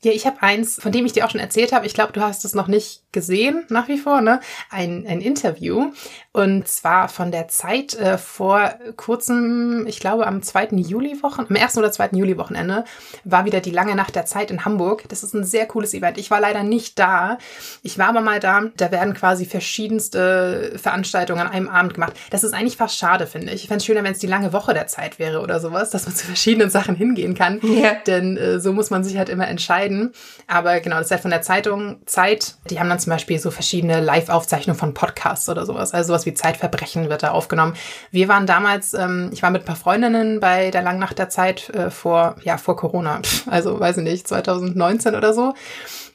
Ja, 0.01 0.13
ich 0.13 0.25
habe 0.25 0.41
eins, 0.41 0.81
von 0.81 0.93
dem 0.93 1.05
ich 1.05 1.11
dir 1.11 1.25
auch 1.25 1.29
schon 1.29 1.41
erzählt 1.41 1.73
habe. 1.73 1.85
Ich 1.85 1.93
glaube, 1.93 2.13
du 2.13 2.21
hast 2.21 2.45
es 2.45 2.55
noch 2.55 2.67
nicht 2.67 3.01
gesehen, 3.11 3.65
nach 3.67 3.89
wie 3.89 3.97
vor, 3.97 4.21
ne? 4.21 4.39
Ein, 4.69 5.05
ein 5.05 5.19
Interview. 5.19 5.91
Und 6.39 6.69
zwar 6.69 7.09
von 7.09 7.31
der 7.31 7.49
Zeit 7.49 7.95
äh, 7.95 8.17
vor 8.17 8.73
kurzem, 8.95 9.85
ich 9.87 9.99
glaube 9.99 10.25
am 10.25 10.41
2. 10.41 10.69
Juli-Wochen, 10.71 11.47
am 11.49 11.55
1. 11.55 11.77
oder 11.77 11.91
2. 11.91 12.11
Juli-Wochenende, 12.13 12.85
war 13.25 13.43
wieder 13.43 13.59
die 13.59 13.71
lange 13.71 13.93
Nacht 13.93 14.15
der 14.15 14.25
Zeit 14.25 14.49
in 14.49 14.63
Hamburg. 14.63 15.03
Das 15.09 15.21
ist 15.21 15.33
ein 15.33 15.43
sehr 15.43 15.65
cooles 15.65 15.93
Event. 15.93 16.17
Ich 16.17 16.31
war 16.31 16.39
leider 16.39 16.63
nicht 16.63 16.97
da. 16.97 17.39
Ich 17.83 17.97
war 17.97 18.07
aber 18.07 18.21
mal 18.21 18.39
da. 18.39 18.61
Da 18.77 18.89
werden 18.89 19.13
quasi 19.15 19.45
verschiedenste 19.45 20.79
Veranstaltungen 20.81 21.41
an 21.41 21.47
einem 21.47 21.67
Abend 21.67 21.95
gemacht. 21.95 22.13
Das 22.29 22.45
ist 22.45 22.53
eigentlich 22.53 22.77
fast 22.77 22.97
schade, 22.97 23.27
finde 23.27 23.51
ich. 23.51 23.63
Ich 23.63 23.67
fände 23.67 23.79
es 23.79 23.85
schöner, 23.85 24.05
wenn 24.05 24.13
es 24.13 24.19
die 24.19 24.27
lange 24.27 24.53
Woche 24.53 24.73
der 24.73 24.87
Zeit 24.87 25.19
wäre 25.19 25.41
oder 25.41 25.59
sowas, 25.59 25.89
dass 25.89 26.05
man 26.05 26.15
zu 26.15 26.25
verschiedenen 26.25 26.69
Sachen 26.69 26.95
hingehen 26.95 27.35
kann. 27.35 27.59
Ja. 27.63 27.95
Denn 28.07 28.37
äh, 28.37 28.61
so 28.61 28.71
muss 28.71 28.91
man 28.91 29.03
sich 29.03 29.17
halt 29.17 29.27
immer 29.27 29.49
entscheiden. 29.49 30.13
Aber 30.47 30.79
genau, 30.79 30.97
das 30.99 31.07
ist 31.07 31.11
halt 31.11 31.21
von 31.21 31.31
der 31.31 31.41
Zeitung 31.41 31.97
Zeit. 32.05 32.55
Die 32.69 32.79
haben 32.79 32.87
dann 32.87 32.99
zum 32.99 33.11
Beispiel 33.11 33.39
so 33.39 33.51
verschiedene 33.51 33.99
Live-Aufzeichnungen 33.99 34.79
von 34.79 34.93
Podcasts 34.93 35.49
oder 35.49 35.65
sowas. 35.65 35.93
Also 35.93 36.07
sowas 36.07 36.25
wie 36.25 36.28
Zeitverbrechen 36.33 37.09
wird 37.09 37.23
da 37.23 37.31
aufgenommen. 37.31 37.73
Wir 38.11 38.27
waren 38.27 38.45
damals, 38.45 38.93
ähm, 38.93 39.29
ich 39.33 39.41
war 39.43 39.51
mit 39.51 39.63
ein 39.63 39.65
paar 39.65 39.75
Freundinnen 39.75 40.39
bei 40.39 40.71
der 40.71 40.81
Langnacht 40.81 41.17
der 41.19 41.29
Zeit 41.29 41.69
äh, 41.69 41.89
vor, 41.89 42.35
ja, 42.43 42.57
vor 42.57 42.75
Corona. 42.75 43.21
Also, 43.47 43.79
weiß 43.79 43.97
ich 43.97 44.03
nicht, 44.03 44.27
2019 44.27 45.15
oder 45.15 45.33
so. 45.33 45.53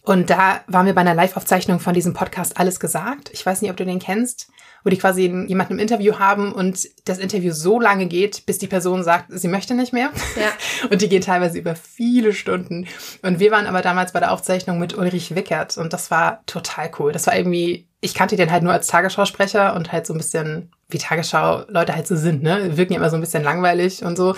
Und 0.02 0.28
da 0.30 0.60
waren 0.66 0.86
wir 0.86 0.94
bei 0.94 1.00
einer 1.00 1.14
Live-Aufzeichnung 1.14 1.80
von 1.80 1.94
diesem 1.94 2.12
Podcast 2.12 2.58
Alles 2.58 2.78
gesagt. 2.78 3.30
Ich 3.32 3.44
weiß 3.44 3.62
nicht, 3.62 3.70
ob 3.70 3.76
du 3.76 3.84
den 3.84 3.98
kennst 3.98 4.48
wo 4.84 4.90
die 4.90 4.98
quasi 4.98 5.22
jemanden 5.22 5.72
im 5.72 5.78
Interview 5.78 6.18
haben 6.18 6.52
und 6.52 6.86
das 7.06 7.18
Interview 7.18 7.52
so 7.52 7.80
lange 7.80 8.06
geht, 8.06 8.44
bis 8.44 8.58
die 8.58 8.66
Person 8.66 9.02
sagt, 9.02 9.26
sie 9.30 9.48
möchte 9.48 9.74
nicht 9.74 9.94
mehr. 9.94 10.10
Ja. 10.36 10.52
Und 10.90 11.00
die 11.00 11.08
gehen 11.08 11.22
teilweise 11.22 11.58
über 11.58 11.74
viele 11.74 12.34
Stunden. 12.34 12.86
Und 13.22 13.40
wir 13.40 13.50
waren 13.50 13.66
aber 13.66 13.80
damals 13.80 14.12
bei 14.12 14.20
der 14.20 14.30
Aufzeichnung 14.30 14.78
mit 14.78 14.96
Ulrich 14.96 15.34
Wickert 15.34 15.78
und 15.78 15.92
das 15.92 16.10
war 16.10 16.44
total 16.46 16.90
cool. 16.98 17.12
Das 17.12 17.26
war 17.26 17.34
irgendwie, 17.34 17.86
ich 18.04 18.12
kannte 18.12 18.36
den 18.36 18.52
halt 18.52 18.62
nur 18.62 18.72
als 18.72 18.86
Tagesschausprecher 18.86 19.74
und 19.74 19.90
halt 19.90 20.06
so 20.06 20.12
ein 20.12 20.18
bisschen 20.18 20.70
wie 20.90 20.98
Tagesschau-Leute 20.98 21.94
halt 21.94 22.06
so 22.06 22.16
sind, 22.16 22.42
ne? 22.42 22.76
Wirken 22.76 22.92
ja 22.92 22.98
immer 22.98 23.08
so 23.08 23.16
ein 23.16 23.22
bisschen 23.22 23.42
langweilig 23.42 24.04
und 24.04 24.16
so. 24.16 24.30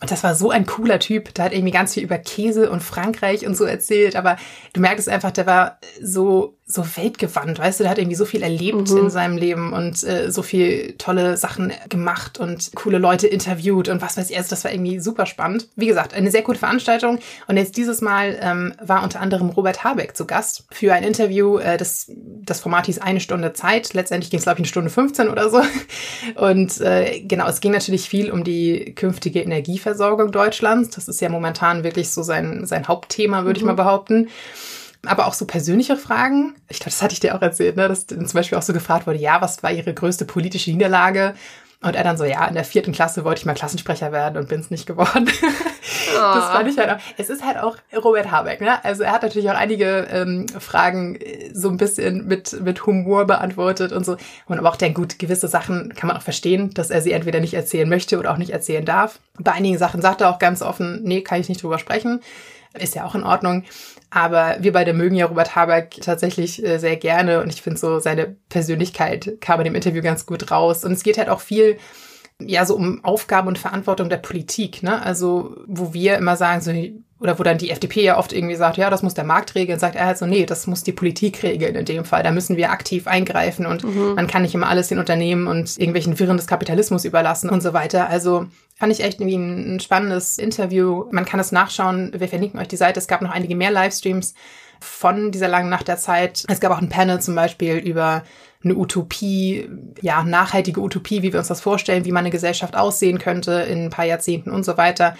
Und 0.00 0.10
das 0.10 0.22
war 0.22 0.36
so 0.36 0.50
ein 0.50 0.66
cooler 0.66 1.00
Typ. 1.00 1.34
Der 1.34 1.46
hat 1.46 1.52
irgendwie 1.52 1.72
ganz 1.72 1.94
viel 1.94 2.04
über 2.04 2.16
Käse 2.16 2.70
und 2.70 2.80
Frankreich 2.80 3.44
und 3.44 3.56
so 3.56 3.64
erzählt. 3.64 4.14
Aber 4.14 4.36
du 4.72 4.80
merkst 4.80 5.08
einfach, 5.08 5.32
der 5.32 5.46
war 5.46 5.78
so 6.00 6.57
so 6.70 6.84
weltgewandt, 6.96 7.58
weißt 7.58 7.80
du, 7.80 7.84
der 7.84 7.90
hat 7.90 7.98
irgendwie 7.98 8.14
so 8.14 8.26
viel 8.26 8.42
erlebt 8.42 8.90
mhm. 8.90 8.98
in 8.98 9.10
seinem 9.10 9.38
Leben 9.38 9.72
und 9.72 10.04
äh, 10.04 10.30
so 10.30 10.42
viel 10.42 10.94
tolle 10.98 11.38
Sachen 11.38 11.72
gemacht 11.88 12.38
und 12.38 12.72
coole 12.74 12.98
Leute 12.98 13.26
interviewt 13.26 13.88
und 13.88 14.02
was 14.02 14.18
weiß 14.18 14.28
ich, 14.28 14.36
also 14.36 14.50
das 14.50 14.64
war 14.64 14.72
irgendwie 14.72 15.00
super 15.00 15.24
spannend. 15.24 15.66
Wie 15.76 15.86
gesagt, 15.86 16.12
eine 16.12 16.30
sehr 16.30 16.42
gute 16.42 16.58
Veranstaltung. 16.58 17.20
Und 17.46 17.56
jetzt 17.56 17.78
dieses 17.78 18.02
Mal 18.02 18.38
ähm, 18.42 18.74
war 18.82 19.02
unter 19.02 19.20
anderem 19.20 19.48
Robert 19.48 19.82
Habeck 19.82 20.14
zu 20.14 20.26
Gast 20.26 20.66
für 20.70 20.92
ein 20.92 21.04
Interview, 21.04 21.56
äh, 21.56 21.78
das, 21.78 22.12
das 22.14 22.60
Format 22.60 22.84
hieß 22.84 22.98
eine 22.98 23.20
Stunde 23.20 23.54
Zeit, 23.54 23.94
letztendlich 23.94 24.30
ging 24.30 24.38
es 24.38 24.44
glaube 24.44 24.56
ich 24.56 24.64
eine 24.64 24.68
Stunde 24.68 24.90
15 24.90 25.28
oder 25.30 25.48
so. 25.48 25.62
Und 26.34 26.82
äh, 26.82 27.20
genau, 27.20 27.48
es 27.48 27.60
ging 27.60 27.72
natürlich 27.72 28.10
viel 28.10 28.30
um 28.30 28.44
die 28.44 28.94
künftige 28.94 29.40
Energieversorgung 29.40 30.32
Deutschlands, 30.32 30.90
das 30.90 31.08
ist 31.08 31.22
ja 31.22 31.30
momentan 31.30 31.82
wirklich 31.82 32.10
so 32.10 32.22
sein, 32.22 32.66
sein 32.66 32.88
Hauptthema, 32.88 33.44
würde 33.44 33.52
mhm. 33.52 33.56
ich 33.56 33.64
mal 33.64 33.72
behaupten 33.72 34.28
aber 35.06 35.26
auch 35.26 35.34
so 35.34 35.46
persönliche 35.46 35.96
Fragen. 35.96 36.54
Ich 36.68 36.80
glaube, 36.80 36.90
das 36.90 37.02
hatte 37.02 37.14
ich 37.14 37.20
dir 37.20 37.36
auch 37.36 37.42
erzählt, 37.42 37.76
ne? 37.76 37.88
dass 37.88 38.06
zum 38.06 38.26
Beispiel 38.32 38.58
auch 38.58 38.62
so 38.62 38.72
gefragt 38.72 39.06
wurde, 39.06 39.18
ja, 39.18 39.40
was 39.40 39.62
war 39.62 39.70
ihre 39.70 39.94
größte 39.94 40.24
politische 40.24 40.70
Niederlage? 40.70 41.34
Und 41.80 41.94
er 41.94 42.02
dann 42.02 42.18
so, 42.18 42.24
ja, 42.24 42.44
in 42.46 42.54
der 42.54 42.64
vierten 42.64 42.90
Klasse 42.90 43.24
wollte 43.24 43.38
ich 43.38 43.46
mal 43.46 43.54
Klassensprecher 43.54 44.10
werden 44.10 44.36
und 44.36 44.48
bin 44.48 44.58
es 44.58 44.70
nicht 44.70 44.86
geworden. 44.86 45.28
Oh. 45.30 45.48
Das 46.18 46.46
fand 46.46 46.68
ich 46.68 46.76
halt 46.76 46.90
auch. 46.90 46.96
Es 47.16 47.30
ist 47.30 47.44
halt 47.44 47.58
auch 47.58 47.76
Robert 47.94 48.32
Habeck, 48.32 48.60
ne? 48.60 48.84
Also 48.84 49.04
er 49.04 49.12
hat 49.12 49.22
natürlich 49.22 49.48
auch 49.50 49.54
einige 49.54 50.08
ähm, 50.10 50.48
Fragen 50.48 51.14
äh, 51.14 51.50
so 51.52 51.68
ein 51.68 51.76
bisschen 51.76 52.26
mit, 52.26 52.60
mit 52.60 52.86
Humor 52.86 53.24
beantwortet 53.26 53.92
und 53.92 54.04
so. 54.04 54.16
Und 54.46 54.58
aber 54.58 54.68
auch 54.68 54.76
denkt, 54.76 54.96
gut, 54.96 55.20
gewisse 55.20 55.46
Sachen 55.46 55.94
kann 55.94 56.08
man 56.08 56.16
auch 56.16 56.22
verstehen, 56.22 56.74
dass 56.74 56.90
er 56.90 57.02
sie 57.02 57.12
entweder 57.12 57.38
nicht 57.38 57.54
erzählen 57.54 57.88
möchte 57.88 58.18
oder 58.18 58.32
auch 58.32 58.36
nicht 58.36 58.50
erzählen 58.50 58.84
darf. 58.84 59.20
Bei 59.38 59.52
einigen 59.52 59.78
Sachen 59.78 60.02
sagt 60.02 60.20
er 60.20 60.30
auch 60.30 60.40
ganz 60.40 60.60
offen, 60.60 61.02
nee, 61.04 61.20
kann 61.20 61.40
ich 61.40 61.48
nicht 61.48 61.62
drüber 61.62 61.78
sprechen. 61.78 62.20
Ist 62.74 62.94
ja 62.94 63.04
auch 63.04 63.14
in 63.14 63.24
Ordnung. 63.24 63.64
Aber 64.10 64.56
wir 64.60 64.72
beide 64.72 64.92
mögen 64.94 65.14
ja 65.14 65.26
Robert 65.26 65.54
Habeck 65.54 66.00
tatsächlich 66.02 66.64
äh, 66.64 66.78
sehr 66.78 66.96
gerne 66.96 67.42
und 67.42 67.52
ich 67.52 67.62
finde 67.62 67.78
so 67.78 67.98
seine 67.98 68.36
Persönlichkeit 68.48 69.38
kam 69.40 69.60
in 69.60 69.64
dem 69.64 69.74
Interview 69.74 70.02
ganz 70.02 70.26
gut 70.26 70.50
raus. 70.50 70.84
Und 70.84 70.92
es 70.92 71.02
geht 71.02 71.18
halt 71.18 71.28
auch 71.28 71.40
viel 71.40 71.78
ja 72.40 72.64
so 72.64 72.76
um 72.76 73.04
Aufgaben 73.04 73.48
und 73.48 73.58
Verantwortung 73.58 74.08
der 74.08 74.18
Politik, 74.18 74.82
ne? 74.82 75.02
Also 75.02 75.56
wo 75.66 75.92
wir 75.92 76.16
immer 76.16 76.36
sagen 76.36 76.60
so 76.60 76.70
oder 77.20 77.38
wo 77.38 77.42
dann 77.42 77.58
die 77.58 77.70
FDP 77.70 78.02
ja 78.02 78.18
oft 78.18 78.32
irgendwie 78.32 78.54
sagt, 78.54 78.76
ja, 78.76 78.90
das 78.90 79.02
muss 79.02 79.14
der 79.14 79.24
Markt 79.24 79.54
regeln, 79.54 79.78
sagt 79.78 79.96
er 79.96 80.06
halt 80.06 80.18
so, 80.18 80.26
nee, 80.26 80.46
das 80.46 80.66
muss 80.66 80.84
die 80.84 80.92
Politik 80.92 81.42
regeln 81.42 81.74
in 81.74 81.84
dem 81.84 82.04
Fall. 82.04 82.22
Da 82.22 82.30
müssen 82.30 82.56
wir 82.56 82.70
aktiv 82.70 83.06
eingreifen 83.06 83.66
und 83.66 83.84
mhm. 83.84 84.14
man 84.14 84.26
kann 84.26 84.42
nicht 84.42 84.54
immer 84.54 84.68
alles 84.68 84.88
den 84.88 84.98
Unternehmen 84.98 85.46
und 85.46 85.78
irgendwelchen 85.78 86.18
Wirren 86.18 86.36
des 86.36 86.46
Kapitalismus 86.46 87.04
überlassen 87.04 87.50
und 87.50 87.62
so 87.62 87.72
weiter. 87.72 88.08
Also 88.08 88.46
Fand 88.78 88.92
ich 88.92 89.02
echt 89.02 89.20
irgendwie 89.20 89.36
ein 89.36 89.80
spannendes 89.80 90.38
Interview. 90.38 91.06
Man 91.10 91.24
kann 91.24 91.40
es 91.40 91.50
nachschauen. 91.50 92.12
Wir 92.16 92.28
verlinken 92.28 92.60
euch 92.60 92.68
die 92.68 92.76
Seite. 92.76 93.00
Es 93.00 93.08
gab 93.08 93.22
noch 93.22 93.32
einige 93.32 93.56
mehr 93.56 93.72
Livestreams 93.72 94.34
von 94.78 95.32
dieser 95.32 95.48
langen 95.48 95.68
Nacht 95.68 95.88
der 95.88 95.96
Zeit. 95.96 96.44
Es 96.46 96.60
gab 96.60 96.70
auch 96.70 96.78
ein 96.78 96.88
Panel 96.88 97.20
zum 97.20 97.34
Beispiel 97.34 97.74
über 97.74 98.22
eine 98.62 98.76
Utopie, 98.76 99.68
ja, 100.00 100.22
nachhaltige 100.22 100.80
Utopie, 100.80 101.22
wie 101.22 101.32
wir 101.32 101.40
uns 101.40 101.48
das 101.48 101.60
vorstellen, 101.60 102.04
wie 102.04 102.12
meine 102.12 102.30
Gesellschaft 102.30 102.76
aussehen 102.76 103.18
könnte 103.18 103.52
in 103.52 103.86
ein 103.86 103.90
paar 103.90 104.04
Jahrzehnten 104.04 104.52
und 104.52 104.62
so 104.62 104.76
weiter. 104.76 105.16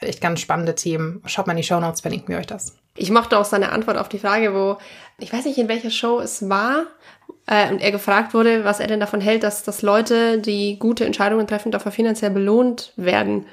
Echt 0.00 0.20
ganz 0.20 0.40
spannende 0.40 0.74
Themen. 0.74 1.22
Schaut 1.26 1.46
mal 1.46 1.52
in 1.52 1.58
die 1.58 1.62
Show 1.62 1.80
Notes, 1.80 2.00
verlinken 2.00 2.28
wir 2.28 2.38
euch 2.38 2.46
das. 2.46 2.76
Ich 2.96 3.10
mochte 3.10 3.38
auch 3.38 3.44
seine 3.44 3.72
Antwort 3.72 3.98
auf 3.98 4.08
die 4.08 4.18
Frage, 4.18 4.54
wo, 4.54 4.78
ich 5.18 5.32
weiß 5.32 5.44
nicht, 5.44 5.58
in 5.58 5.68
welcher 5.68 5.90
Show 5.90 6.20
es 6.20 6.48
war, 6.48 6.86
äh, 7.46 7.70
und 7.70 7.80
er 7.80 7.92
gefragt 7.92 8.34
wurde, 8.34 8.64
was 8.64 8.80
er 8.80 8.86
denn 8.86 9.00
davon 9.00 9.20
hält, 9.20 9.42
dass, 9.42 9.62
dass 9.62 9.82
Leute, 9.82 10.38
die 10.38 10.78
gute 10.78 11.04
Entscheidungen 11.04 11.46
treffen, 11.46 11.72
dafür 11.72 11.92
finanziell 11.92 12.30
belohnt 12.30 12.92
werden. 12.96 13.46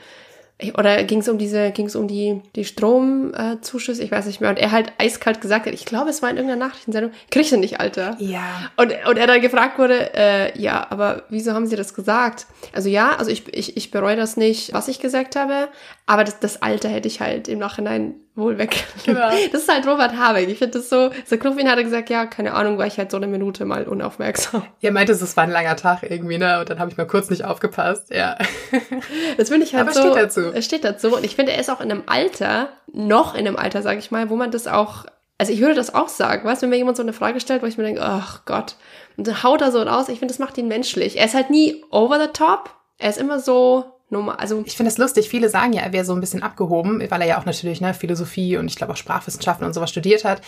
Oder 0.75 1.03
ging 1.03 1.19
es 1.19 1.29
um 1.29 1.37
diese, 1.37 1.69
ging 1.69 1.85
es 1.85 1.95
um 1.95 2.07
die, 2.07 2.41
die 2.55 2.65
Stromzuschüsse, 2.65 4.01
äh, 4.01 4.05
ich 4.05 4.11
weiß 4.11 4.25
nicht 4.25 4.41
mehr. 4.41 4.49
Und 4.49 4.57
er 4.57 4.71
halt 4.71 4.91
eiskalt 4.97 5.39
gesagt 5.39 5.67
hat, 5.67 5.73
ich 5.73 5.85
glaube, 5.85 6.09
es 6.09 6.23
war 6.23 6.31
in 6.31 6.37
irgendeiner 6.37 6.65
Nachrichtensendung, 6.65 7.11
kriegst 7.29 7.51
du 7.51 7.57
nicht, 7.57 7.79
Alter. 7.79 8.15
Ja. 8.19 8.71
Und, 8.75 8.91
und 9.07 9.17
er 9.17 9.27
dann 9.27 9.39
gefragt 9.39 9.77
wurde, 9.77 10.15
äh, 10.15 10.59
ja, 10.59 10.87
aber 10.89 11.23
wieso 11.29 11.53
haben 11.53 11.67
sie 11.67 11.75
das 11.75 11.93
gesagt? 11.93 12.47
Also 12.73 12.89
ja, 12.89 13.15
also 13.17 13.29
ich, 13.29 13.53
ich, 13.53 13.77
ich 13.77 13.91
bereue 13.91 14.15
das 14.15 14.35
nicht, 14.35 14.73
was 14.73 14.87
ich 14.87 14.99
gesagt 14.99 15.35
habe, 15.35 15.67
aber 16.09 16.23
das, 16.23 16.39
das 16.39 16.61
Alter 16.61 16.87
hätte 16.87 17.09
ich 17.09 17.19
halt 17.19 17.49
im 17.49 17.59
Nachhinein 17.59 18.15
wohl 18.33 18.57
weg. 18.57 18.85
Ja. 19.05 19.31
Das 19.51 19.63
ist 19.63 19.71
halt 19.71 19.85
Robert 19.85 20.15
Habeck. 20.15 20.47
Ich 20.47 20.57
finde 20.57 20.79
das 20.79 20.89
so, 20.89 21.09
so 21.25 21.37
Knuffin 21.37 21.69
hat 21.69 21.77
gesagt, 21.79 22.09
ja, 22.09 22.25
keine 22.25 22.53
Ahnung, 22.53 22.77
war 22.77 22.87
ich 22.87 22.97
halt 22.97 23.11
so 23.11 23.17
eine 23.17 23.27
Minute 23.27 23.65
mal 23.65 23.85
unaufmerksam. 23.87 24.63
Er 24.81 24.91
meinte, 24.91 25.11
es 25.11 25.37
war 25.37 25.43
ein 25.43 25.51
langer 25.51 25.75
Tag 25.75 26.03
irgendwie, 26.09 26.37
ne? 26.37 26.59
Und 26.59 26.69
dann 26.69 26.79
habe 26.79 26.89
ich 26.89 26.97
mal 26.97 27.07
kurz 27.07 27.29
nicht 27.29 27.43
aufgepasst, 27.43 28.09
ja. 28.11 28.37
Das 29.37 29.49
finde 29.49 29.65
ich 29.65 29.75
halt 29.75 29.83
Aber 29.83 29.93
so. 29.93 30.01
steht 30.01 30.15
dazu. 30.15 30.41
Es 30.53 30.65
steht 30.65 30.85
dazu. 30.85 31.15
Und 31.15 31.25
ich 31.25 31.35
finde, 31.35 31.51
er 31.51 31.59
ist 31.59 31.69
auch 31.69 31.81
in 31.81 31.91
einem 31.91 32.03
Alter, 32.05 32.69
noch 32.93 33.35
in 33.35 33.45
einem 33.45 33.57
Alter, 33.57 33.81
sage 33.81 33.99
ich 33.99 34.09
mal, 34.09 34.29
wo 34.29 34.37
man 34.37 34.49
das 34.49 34.67
auch, 34.67 35.05
also 35.37 35.51
ich 35.51 35.59
würde 35.59 35.75
das 35.75 35.93
auch 35.93 36.07
sagen, 36.07 36.47
weißt 36.47 36.61
du, 36.61 36.63
wenn 36.63 36.69
mir 36.69 36.77
jemand 36.77 36.95
so 36.95 37.03
eine 37.03 37.13
Frage 37.13 37.41
stellt, 37.41 37.61
wo 37.63 37.65
ich 37.65 37.77
mir 37.77 37.83
denke, 37.83 38.01
ach 38.01 38.45
Gott, 38.45 38.75
und 39.17 39.27
dann 39.27 39.43
haut 39.43 39.61
er 39.61 39.73
so 39.73 39.81
raus, 39.81 40.07
ich 40.07 40.19
finde, 40.19 40.33
das 40.33 40.39
macht 40.39 40.57
ihn 40.57 40.69
menschlich. 40.69 41.17
Er 41.17 41.25
ist 41.25 41.35
halt 41.35 41.49
nie 41.49 41.83
over 41.91 42.17
the 42.19 42.31
top. 42.31 42.69
Er 42.97 43.09
ist 43.09 43.19
immer 43.19 43.39
so 43.39 43.96
Nummer. 44.09 44.39
Also 44.39 44.63
ich 44.65 44.77
finde 44.77 44.91
es 44.91 44.97
lustig. 44.97 45.27
Viele 45.27 45.49
sagen 45.49 45.73
ja, 45.73 45.81
er 45.81 45.91
wäre 45.91 46.05
so 46.05 46.13
ein 46.13 46.21
bisschen 46.21 46.43
abgehoben, 46.43 46.99
weil 47.09 47.21
er 47.21 47.27
ja 47.27 47.39
auch 47.39 47.45
natürlich 47.45 47.81
ne, 47.81 47.93
Philosophie 47.93 48.55
und 48.55 48.67
ich 48.67 48.75
glaube 48.75 48.93
auch 48.93 48.97
Sprachwissenschaften 48.97 49.65
und 49.65 49.73
sowas 49.73 49.89
studiert 49.89 50.23
hat. 50.23 50.41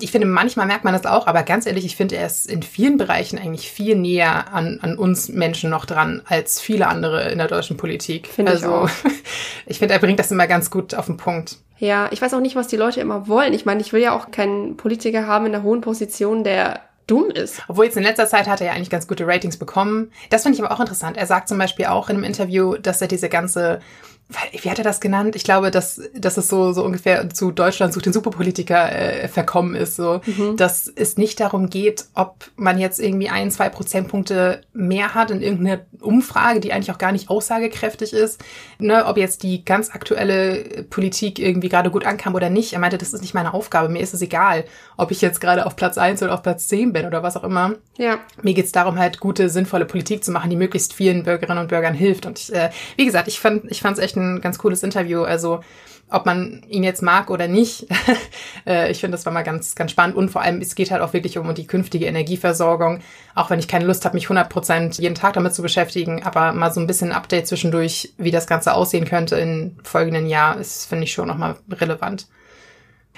Ich 0.00 0.10
finde, 0.10 0.26
manchmal 0.26 0.66
merkt 0.66 0.84
man 0.84 0.92
das 0.92 1.06
auch, 1.06 1.26
aber 1.26 1.42
ganz 1.42 1.64
ehrlich, 1.64 1.86
ich 1.86 1.96
finde, 1.96 2.16
er 2.16 2.26
ist 2.26 2.46
in 2.46 2.62
vielen 2.62 2.98
Bereichen 2.98 3.38
eigentlich 3.38 3.70
viel 3.70 3.94
näher 3.96 4.52
an, 4.52 4.80
an 4.82 4.98
uns 4.98 5.28
Menschen 5.28 5.70
noch 5.70 5.86
dran 5.86 6.22
als 6.26 6.60
viele 6.60 6.88
andere 6.88 7.30
in 7.30 7.38
der 7.38 7.48
deutschen 7.48 7.76
Politik. 7.76 8.26
Finde 8.26 8.52
also, 8.52 8.88
ich 9.66 9.76
ich 9.76 9.80
finde, 9.80 9.92
er 9.92 10.00
bringt 10.00 10.18
das 10.18 10.30
immer 10.30 10.46
ganz 10.46 10.70
gut 10.70 10.94
auf 10.94 11.04
den 11.04 11.18
Punkt. 11.18 11.58
Ja, 11.78 12.08
ich 12.10 12.22
weiß 12.22 12.32
auch 12.32 12.40
nicht, 12.40 12.56
was 12.56 12.68
die 12.68 12.78
Leute 12.78 13.02
immer 13.02 13.28
wollen. 13.28 13.52
Ich 13.52 13.66
meine, 13.66 13.82
ich 13.82 13.92
will 13.92 14.00
ja 14.00 14.16
auch 14.16 14.30
keinen 14.30 14.78
Politiker 14.78 15.26
haben 15.26 15.44
in 15.44 15.54
einer 15.54 15.62
hohen 15.62 15.82
Position, 15.82 16.44
der 16.44 16.80
dumm 17.06 17.30
ist. 17.30 17.62
Obwohl 17.68 17.86
jetzt 17.86 17.96
in 17.96 18.02
letzter 18.02 18.26
Zeit 18.26 18.48
hat 18.48 18.60
er 18.60 18.68
ja 18.68 18.72
eigentlich 18.72 18.90
ganz 18.90 19.06
gute 19.06 19.26
Ratings 19.26 19.56
bekommen. 19.56 20.10
Das 20.30 20.42
finde 20.42 20.56
ich 20.56 20.64
aber 20.64 20.74
auch 20.74 20.80
interessant. 20.80 21.16
Er 21.16 21.26
sagt 21.26 21.48
zum 21.48 21.58
Beispiel 21.58 21.86
auch 21.86 22.08
in 22.08 22.16
einem 22.16 22.24
Interview, 22.24 22.76
dass 22.76 23.00
er 23.00 23.08
diese 23.08 23.28
ganze 23.28 23.80
wie 24.28 24.70
hat 24.70 24.78
er 24.78 24.84
das 24.84 25.00
genannt? 25.00 25.36
Ich 25.36 25.44
glaube, 25.44 25.70
dass, 25.70 26.00
dass 26.14 26.36
es 26.36 26.48
so, 26.48 26.72
so 26.72 26.84
ungefähr 26.84 27.30
zu 27.30 27.52
Deutschland 27.52 27.92
sucht 27.92 28.06
den 28.06 28.12
Superpolitiker 28.12 28.90
äh, 28.90 29.28
verkommen 29.28 29.76
ist, 29.76 29.94
so, 29.94 30.20
mhm. 30.26 30.56
dass 30.56 30.88
es 30.88 31.16
nicht 31.16 31.38
darum 31.38 31.70
geht, 31.70 32.06
ob 32.14 32.50
man 32.56 32.78
jetzt 32.78 32.98
irgendwie 32.98 33.28
ein, 33.28 33.52
zwei 33.52 33.68
Prozentpunkte 33.68 34.62
mehr 34.72 35.14
hat 35.14 35.30
in 35.30 35.42
irgendeiner 35.42 35.82
Umfrage, 36.00 36.58
die 36.58 36.72
eigentlich 36.72 36.90
auch 36.90 36.98
gar 36.98 37.12
nicht 37.12 37.30
aussagekräftig 37.30 38.12
ist, 38.12 38.42
ne, 38.80 39.04
ob 39.06 39.16
jetzt 39.16 39.44
die 39.44 39.64
ganz 39.64 39.90
aktuelle 39.90 40.84
Politik 40.90 41.38
irgendwie 41.38 41.68
gerade 41.68 41.92
gut 41.92 42.04
ankam 42.04 42.34
oder 42.34 42.50
nicht. 42.50 42.72
Er 42.72 42.80
meinte, 42.80 42.98
das 42.98 43.12
ist 43.12 43.20
nicht 43.20 43.34
meine 43.34 43.54
Aufgabe, 43.54 43.88
mir 43.88 44.00
ist 44.00 44.12
es 44.12 44.22
egal, 44.22 44.64
ob 44.96 45.12
ich 45.12 45.20
jetzt 45.20 45.40
gerade 45.40 45.66
auf 45.66 45.76
Platz 45.76 45.98
eins 45.98 46.20
oder 46.20 46.34
auf 46.34 46.42
Platz 46.42 46.66
zehn 46.66 46.92
bin 46.92 47.06
oder 47.06 47.22
was 47.22 47.36
auch 47.36 47.44
immer. 47.44 47.74
Ja. 47.96 48.18
Mir 48.42 48.54
geht's 48.54 48.72
darum, 48.72 48.98
halt 48.98 49.20
gute, 49.20 49.48
sinnvolle 49.48 49.84
Politik 49.84 50.24
zu 50.24 50.32
machen, 50.32 50.50
die 50.50 50.56
möglichst 50.56 50.92
vielen 50.92 51.22
Bürgerinnen 51.22 51.60
und 51.60 51.68
Bürgern 51.68 51.94
hilft. 51.94 52.26
Und 52.26 52.40
ich, 52.40 52.52
äh, 52.52 52.70
wie 52.96 53.06
gesagt, 53.06 53.28
ich 53.28 53.38
fand, 53.38 53.70
ich 53.70 53.80
fand's 53.80 54.00
echt 54.00 54.15
ein 54.16 54.40
ganz 54.40 54.58
cooles 54.58 54.82
Interview. 54.82 55.22
Also 55.22 55.60
ob 56.08 56.24
man 56.24 56.62
ihn 56.68 56.84
jetzt 56.84 57.02
mag 57.02 57.30
oder 57.30 57.48
nicht. 57.48 57.86
Äh, 58.66 58.90
ich 58.90 58.98
finde, 58.98 59.16
das 59.16 59.24
war 59.24 59.32
mal 59.32 59.44
ganz, 59.44 59.76
ganz 59.76 59.92
spannend. 59.92 60.16
Und 60.16 60.28
vor 60.28 60.42
allem, 60.42 60.60
es 60.60 60.74
geht 60.74 60.90
halt 60.90 61.00
auch 61.00 61.12
wirklich 61.12 61.38
um 61.38 61.54
die 61.54 61.68
künftige 61.68 62.06
Energieversorgung. 62.06 63.00
Auch 63.36 63.48
wenn 63.48 63.60
ich 63.60 63.68
keine 63.68 63.84
Lust 63.84 64.04
habe, 64.04 64.16
mich 64.16 64.24
100 64.24 64.48
Prozent 64.48 64.98
jeden 64.98 65.14
Tag 65.14 65.34
damit 65.34 65.54
zu 65.54 65.62
beschäftigen, 65.62 66.24
aber 66.24 66.52
mal 66.52 66.72
so 66.72 66.80
ein 66.80 66.88
bisschen 66.88 67.12
Update 67.12 67.46
zwischendurch, 67.46 68.12
wie 68.18 68.32
das 68.32 68.48
Ganze 68.48 68.74
aussehen 68.74 69.04
könnte 69.04 69.36
im 69.36 69.76
folgenden 69.84 70.26
Jahr, 70.26 70.58
ist, 70.58 70.86
finde 70.86 71.04
ich, 71.04 71.12
schon 71.12 71.28
nochmal 71.28 71.54
relevant. 71.70 72.26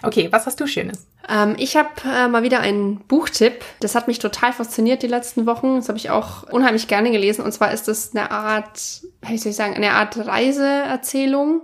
Okay, 0.03 0.29
was 0.31 0.47
hast 0.47 0.61
du 0.61 0.67
Schönes? 0.67 1.07
Ähm, 1.29 1.57
ich 1.59 1.77
habe 1.77 1.89
äh, 2.05 2.29
mal 2.29 2.43
wieder 2.43 2.61
einen 2.61 3.01
Buchtipp. 3.01 3.65
Das 3.81 3.95
hat 3.95 4.09
mich 4.09 4.19
total 4.19 4.53
fasziniert 4.53 5.03
die 5.03 5.09
letzten 5.09 5.47
Wochen. 5.47 5.77
Das 5.77 5.89
habe 5.89 5.99
ich 5.99 6.11
auch 6.11 6.45
unheimlich 6.45 6.89
gerne 6.89 7.11
gelesen. 7.11 7.45
Und 7.45 7.53
zwar 7.53 7.73
ist 7.73 7.89
das 7.89 8.15
eine 8.15 8.31
Art, 8.31 9.03
wie 9.23 9.39
soll 9.39 9.51
ich 9.51 9.57
sagen, 9.57 9.75
eine 9.75 9.93
Art 9.93 10.17
Reiseerzählung 10.17 11.63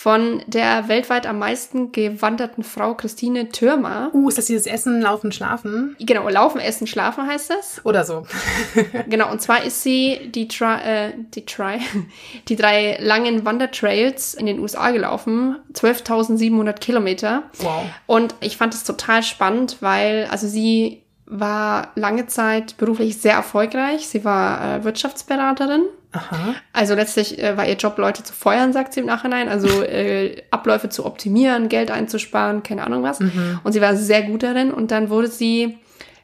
von 0.00 0.42
der 0.46 0.86
weltweit 0.86 1.26
am 1.26 1.40
meisten 1.40 1.90
gewanderten 1.90 2.62
Frau 2.62 2.94
Christine 2.94 3.48
Türmer. 3.48 4.10
Uh, 4.14 4.28
ist 4.28 4.38
das 4.38 4.46
dieses 4.46 4.66
Essen, 4.66 5.00
Laufen, 5.00 5.32
Schlafen? 5.32 5.96
Genau, 5.98 6.28
Laufen, 6.28 6.60
Essen, 6.60 6.86
Schlafen 6.86 7.26
heißt 7.26 7.50
das. 7.50 7.84
Oder 7.84 8.04
so. 8.04 8.24
genau, 9.08 9.28
und 9.32 9.42
zwar 9.42 9.64
ist 9.64 9.82
sie 9.82 10.30
die, 10.32 10.46
Tri 10.46 10.80
äh, 10.84 11.12
die, 11.34 11.44
Tri 11.44 11.80
die 12.48 12.54
drei 12.54 12.96
langen 13.00 13.44
Wandertrails 13.44 14.34
in 14.34 14.46
den 14.46 14.60
USA 14.60 14.92
gelaufen. 14.92 15.56
12.700 15.72 16.74
Kilometer. 16.74 17.42
Wow. 17.58 17.82
Und 18.06 18.36
ich 18.40 18.56
fand 18.56 18.74
es 18.74 18.84
total 18.84 19.24
spannend, 19.24 19.78
weil, 19.80 20.28
also 20.30 20.46
sie 20.46 21.02
war 21.26 21.90
lange 21.96 22.28
Zeit 22.28 22.76
beruflich 22.76 23.18
sehr 23.18 23.34
erfolgreich. 23.34 24.06
Sie 24.06 24.24
war 24.24 24.76
äh, 24.76 24.84
Wirtschaftsberaterin 24.84 25.82
Aha. 26.12 26.54
Also 26.72 26.94
letztlich 26.94 27.38
äh, 27.38 27.56
war 27.56 27.66
ihr 27.66 27.76
Job, 27.76 27.98
Leute 27.98 28.22
zu 28.22 28.32
feuern, 28.32 28.72
sagt 28.72 28.94
sie 28.94 29.00
im 29.00 29.06
Nachhinein. 29.06 29.48
Also 29.48 29.68
äh, 29.82 30.42
Abläufe 30.50 30.88
zu 30.88 31.04
optimieren, 31.04 31.68
Geld 31.68 31.90
einzusparen, 31.90 32.62
keine 32.62 32.84
Ahnung 32.84 33.02
was. 33.02 33.20
Mhm. 33.20 33.60
Und 33.62 33.72
sie 33.72 33.80
war 33.80 33.96
sehr 33.96 34.22
gut 34.22 34.42
darin. 34.42 34.72
Und 34.72 34.90
dann 34.90 35.10
wurde 35.10 35.28
sie 35.28 35.78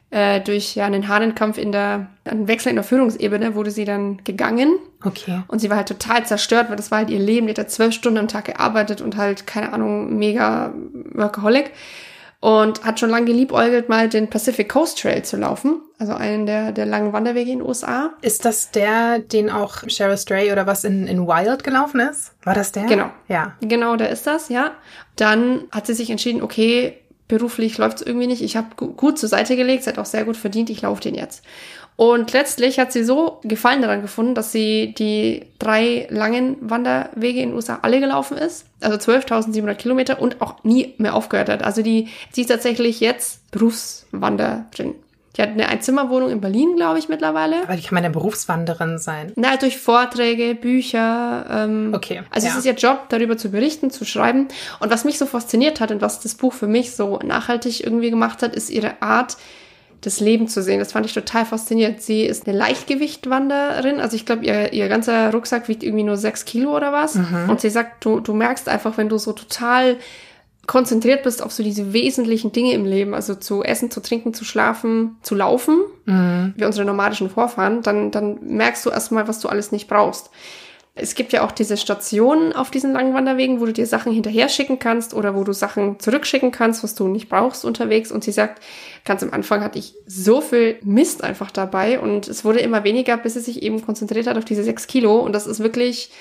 äh, 0.09 0.41
durch 0.41 0.75
ja, 0.75 0.85
einen 0.85 1.07
harten 1.07 1.35
Kampf 1.35 1.57
in 1.57 1.71
der, 1.71 2.07
einen 2.23 2.47
Wechsel 2.47 2.69
in 2.69 2.75
der 2.75 2.83
Führungsebene, 2.83 3.53
wurde 3.53 3.71
sie 3.71 3.85
dann 3.85 4.23
gegangen. 4.23 4.79
Okay. 5.03 5.41
Und 5.47 5.59
sie 5.59 5.69
war 5.69 5.77
halt 5.77 5.87
total 5.87 6.25
zerstört, 6.25 6.69
weil 6.69 6.77
das 6.77 6.89
war 6.89 6.99
halt 6.99 7.09
ihr 7.09 7.19
Leben. 7.19 7.47
Die 7.47 7.53
hat 7.53 7.69
zwölf 7.69 7.93
Stunden 7.93 8.17
am 8.17 8.27
Tag 8.27 8.45
gearbeitet 8.45 9.01
und 9.01 9.17
halt, 9.17 9.45
keine 9.45 9.71
Ahnung, 9.71 10.17
mega 10.17 10.73
Workaholic. 11.13 11.71
Und 12.45 12.85
hat 12.85 12.99
schon 12.99 13.09
lange 13.09 13.25
geliebäugelt, 13.25 13.89
mal 13.89 14.07
den 14.07 14.29
Pacific 14.29 14.69
Coast 14.69 15.01
Trail 15.01 15.23
zu 15.23 15.35
laufen, 15.35 15.81
also 15.97 16.13
einen 16.13 16.45
der, 16.45 16.71
der 16.71 16.85
langen 16.85 17.11
Wanderwege 17.11 17.49
in 17.49 17.57
den 17.57 17.67
USA. 17.67 18.11
Ist 18.21 18.45
das 18.45 18.69
der, 18.69 19.17
den 19.17 19.49
auch 19.49 19.81
Cheryl 19.87 20.15
Stray 20.15 20.51
oder 20.51 20.67
was 20.67 20.83
in, 20.83 21.07
in 21.07 21.25
Wild 21.25 21.63
gelaufen 21.63 22.01
ist? 22.01 22.35
War 22.43 22.53
das 22.53 22.71
der? 22.71 22.83
Genau. 22.83 23.09
Ja. 23.27 23.55
Genau, 23.61 23.95
der 23.95 24.11
ist 24.11 24.27
das, 24.27 24.49
ja. 24.49 24.75
Dann 25.15 25.63
hat 25.71 25.87
sie 25.87 25.95
sich 25.95 26.11
entschieden, 26.11 26.43
okay, 26.43 26.99
beruflich 27.27 27.79
läuft 27.79 28.01
es 28.01 28.05
irgendwie 28.05 28.27
nicht. 28.27 28.43
Ich 28.43 28.55
habe 28.55 28.75
gut 28.75 29.17
zur 29.17 29.27
Seite 29.27 29.55
gelegt, 29.55 29.81
sie 29.81 29.89
hat 29.89 29.97
auch 29.97 30.05
sehr 30.05 30.23
gut 30.23 30.37
verdient, 30.37 30.69
ich 30.69 30.83
laufe 30.83 31.01
den 31.01 31.15
jetzt. 31.15 31.43
Und 31.97 32.33
letztlich 32.33 32.77
hat 32.77 32.91
sie 32.91 33.03
so 33.05 33.39
Gefallen 33.43 33.81
daran 33.81 34.01
gefunden, 34.01 34.35
dass 34.35 34.51
sie 34.51 34.93
die 34.97 35.45
drei 35.59 36.07
langen 36.09 36.57
Wanderwege 36.59 37.39
in 37.39 37.49
den 37.49 37.55
USA 37.55 37.79
alle 37.83 38.01
gelaufen 38.01 38.37
ist. 38.37 38.65
Also 38.81 38.97
12.700 38.97 39.75
Kilometer 39.75 40.21
und 40.21 40.41
auch 40.41 40.63
nie 40.63 40.93
mehr 40.97 41.15
aufgehört 41.15 41.47
hat. 41.47 41.63
Also 41.63 41.81
die, 41.81 42.09
sie 42.31 42.41
ist 42.41 42.47
tatsächlich 42.47 42.99
jetzt 42.99 43.49
Berufswanderin. 43.51 44.95
Die 45.37 45.41
hat 45.41 45.49
eine 45.49 45.67
Einzimmerwohnung 45.67 46.29
in 46.29 46.39
Berlin, 46.39 46.75
glaube 46.77 46.97
ich, 46.97 47.09
mittlerweile. 47.09 47.63
Aber 47.63 47.77
wie 47.77 47.81
kann 47.81 47.93
man 47.95 48.03
denn 48.03 48.13
Berufswanderin 48.13 48.97
sein? 48.99 49.33
Na, 49.35 49.57
durch 49.57 49.77
Vorträge, 49.77 50.55
Bücher. 50.55 51.45
Ähm, 51.49 51.91
Okay, 51.93 52.23
Also 52.29 52.47
ja. 52.47 52.53
es 52.53 52.59
ist 52.59 52.65
ihr 52.65 52.73
Job, 52.73 53.09
darüber 53.09 53.37
zu 53.37 53.51
berichten, 53.51 53.91
zu 53.91 54.05
schreiben. 54.05 54.47
Und 54.79 54.91
was 54.91 55.03
mich 55.03 55.17
so 55.17 55.25
fasziniert 55.25 55.81
hat 55.81 55.91
und 55.91 56.01
was 56.01 56.21
das 56.21 56.35
Buch 56.35 56.53
für 56.53 56.67
mich 56.67 56.95
so 56.95 57.19
nachhaltig 57.23 57.83
irgendwie 57.83 58.11
gemacht 58.11 58.41
hat, 58.43 58.55
ist 58.55 58.69
ihre 58.69 59.01
Art, 59.01 59.35
das 60.05 60.19
Leben 60.19 60.47
zu 60.47 60.61
sehen. 60.61 60.79
Das 60.79 60.91
fand 60.91 61.05
ich 61.05 61.13
total 61.13 61.45
faszinierend. 61.45 62.01
Sie 62.01 62.23
ist 62.23 62.47
eine 62.47 62.57
Leichtgewichtwanderin. 62.57 63.99
Also 63.99 64.15
ich 64.15 64.25
glaube, 64.25 64.45
ihr, 64.45 64.73
ihr 64.73 64.87
ganzer 64.87 65.31
Rucksack 65.31 65.67
wiegt 65.67 65.83
irgendwie 65.83 66.03
nur 66.03 66.17
sechs 66.17 66.45
Kilo 66.45 66.75
oder 66.75 66.93
was. 66.93 67.15
Und 67.49 67.61
sie 67.61 67.69
sagt, 67.69 68.05
du, 68.05 68.19
du 68.19 68.33
merkst 68.33 68.69
einfach, 68.69 68.97
wenn 68.97 69.09
du 69.09 69.17
so 69.17 69.33
total 69.33 69.97
konzentriert 70.67 71.23
bist 71.23 71.43
auf 71.43 71.51
so 71.51 71.61
diese 71.61 71.93
wesentlichen 71.93 72.51
Dinge 72.51 72.73
im 72.73 72.85
Leben, 72.85 73.13
also 73.13 73.35
zu 73.35 73.63
essen, 73.63 73.91
zu 73.91 74.01
trinken, 74.01 74.33
zu 74.33 74.45
schlafen, 74.45 75.17
zu 75.21 75.35
laufen, 75.35 75.79
wie 76.55 76.65
unsere 76.65 76.85
nomadischen 76.85 77.29
Vorfahren, 77.29 77.81
dann, 77.81 78.11
dann 78.11 78.39
merkst 78.41 78.85
du 78.85 78.89
erstmal, 78.89 79.27
was 79.27 79.39
du 79.39 79.47
alles 79.47 79.71
nicht 79.71 79.87
brauchst. 79.87 80.29
Es 80.97 81.13
gibt 81.13 81.33
ja 81.33 81.45
auch 81.45 81.51
diese 81.51 81.75
Stationen 81.75 82.53
auf 82.53 82.71
diesen 82.71 82.93
langen 82.93 83.13
Wanderwegen, 83.13 83.59
wo 83.59 83.65
du 83.65 83.73
dir 83.73 83.85
Sachen 83.85 84.13
hinterher 84.13 84.47
schicken 84.47 84.79
kannst 84.79 85.13
oder 85.13 85.35
wo 85.35 85.43
du 85.43 85.51
Sachen 85.51 85.99
zurückschicken 85.99 86.51
kannst, 86.51 86.85
was 86.85 86.95
du 86.95 87.09
nicht 87.09 87.27
brauchst 87.27 87.65
unterwegs. 87.65 88.13
Und 88.13 88.23
sie 88.23 88.31
sagt, 88.31 88.63
ganz 89.03 89.21
am 89.21 89.33
Anfang 89.33 89.61
hatte 89.61 89.77
ich 89.77 89.93
so 90.07 90.39
viel 90.39 90.79
Mist 90.83 91.21
einfach 91.21 91.51
dabei 91.51 91.99
und 91.99 92.29
es 92.29 92.45
wurde 92.45 92.59
immer 92.59 92.85
weniger, 92.85 93.17
bis 93.17 93.33
sie 93.33 93.41
sich 93.41 93.61
eben 93.61 93.85
konzentriert 93.85 94.25
hat 94.25 94.37
auf 94.37 94.45
diese 94.45 94.63
sechs 94.63 94.87
Kilo. 94.87 95.19
Und 95.19 95.33
das 95.33 95.47
ist 95.47 95.59
wirklich 95.59 96.11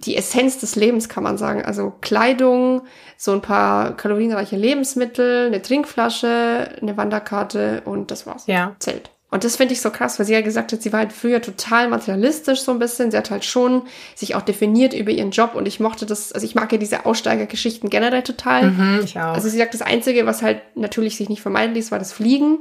die 0.00 0.16
Essenz 0.16 0.58
des 0.58 0.76
Lebens, 0.76 1.08
kann 1.08 1.22
man 1.24 1.38
sagen. 1.38 1.64
Also 1.64 1.94
Kleidung, 2.02 2.82
so 3.16 3.32
ein 3.32 3.40
paar 3.40 3.96
kalorienreiche 3.96 4.56
Lebensmittel, 4.56 5.46
eine 5.46 5.62
Trinkflasche, 5.62 6.76
eine 6.78 6.98
Wanderkarte 6.98 7.80
und 7.86 8.10
das 8.10 8.26
war's. 8.26 8.46
Ja. 8.48 8.76
Zelt. 8.80 9.13
Und 9.34 9.42
das 9.42 9.56
finde 9.56 9.74
ich 9.74 9.80
so 9.80 9.90
krass, 9.90 10.20
weil 10.20 10.26
sie 10.26 10.32
ja 10.32 10.42
gesagt 10.42 10.72
hat, 10.72 10.80
sie 10.80 10.92
war 10.92 11.00
halt 11.00 11.12
früher 11.12 11.42
total 11.42 11.88
materialistisch 11.88 12.60
so 12.60 12.70
ein 12.70 12.78
bisschen. 12.78 13.10
Sie 13.10 13.16
hat 13.16 13.32
halt 13.32 13.44
schon 13.44 13.82
sich 14.14 14.36
auch 14.36 14.42
definiert 14.42 14.94
über 14.94 15.10
ihren 15.10 15.32
Job 15.32 15.56
und 15.56 15.66
ich 15.66 15.80
mochte 15.80 16.06
das, 16.06 16.30
also 16.30 16.46
ich 16.46 16.54
mag 16.54 16.70
ja 16.70 16.78
diese 16.78 17.04
Aussteigergeschichten 17.04 17.90
generell 17.90 18.22
total. 18.22 18.70
Mhm, 18.70 19.00
ich 19.02 19.18
auch. 19.18 19.34
Also 19.34 19.48
sie 19.48 19.58
sagt, 19.58 19.74
das 19.74 19.82
Einzige, 19.82 20.24
was 20.24 20.42
halt 20.42 20.60
natürlich 20.76 21.16
sich 21.16 21.28
nicht 21.28 21.42
vermeiden 21.42 21.74
ließ, 21.74 21.90
war 21.90 21.98
das 21.98 22.12
Fliegen. 22.12 22.58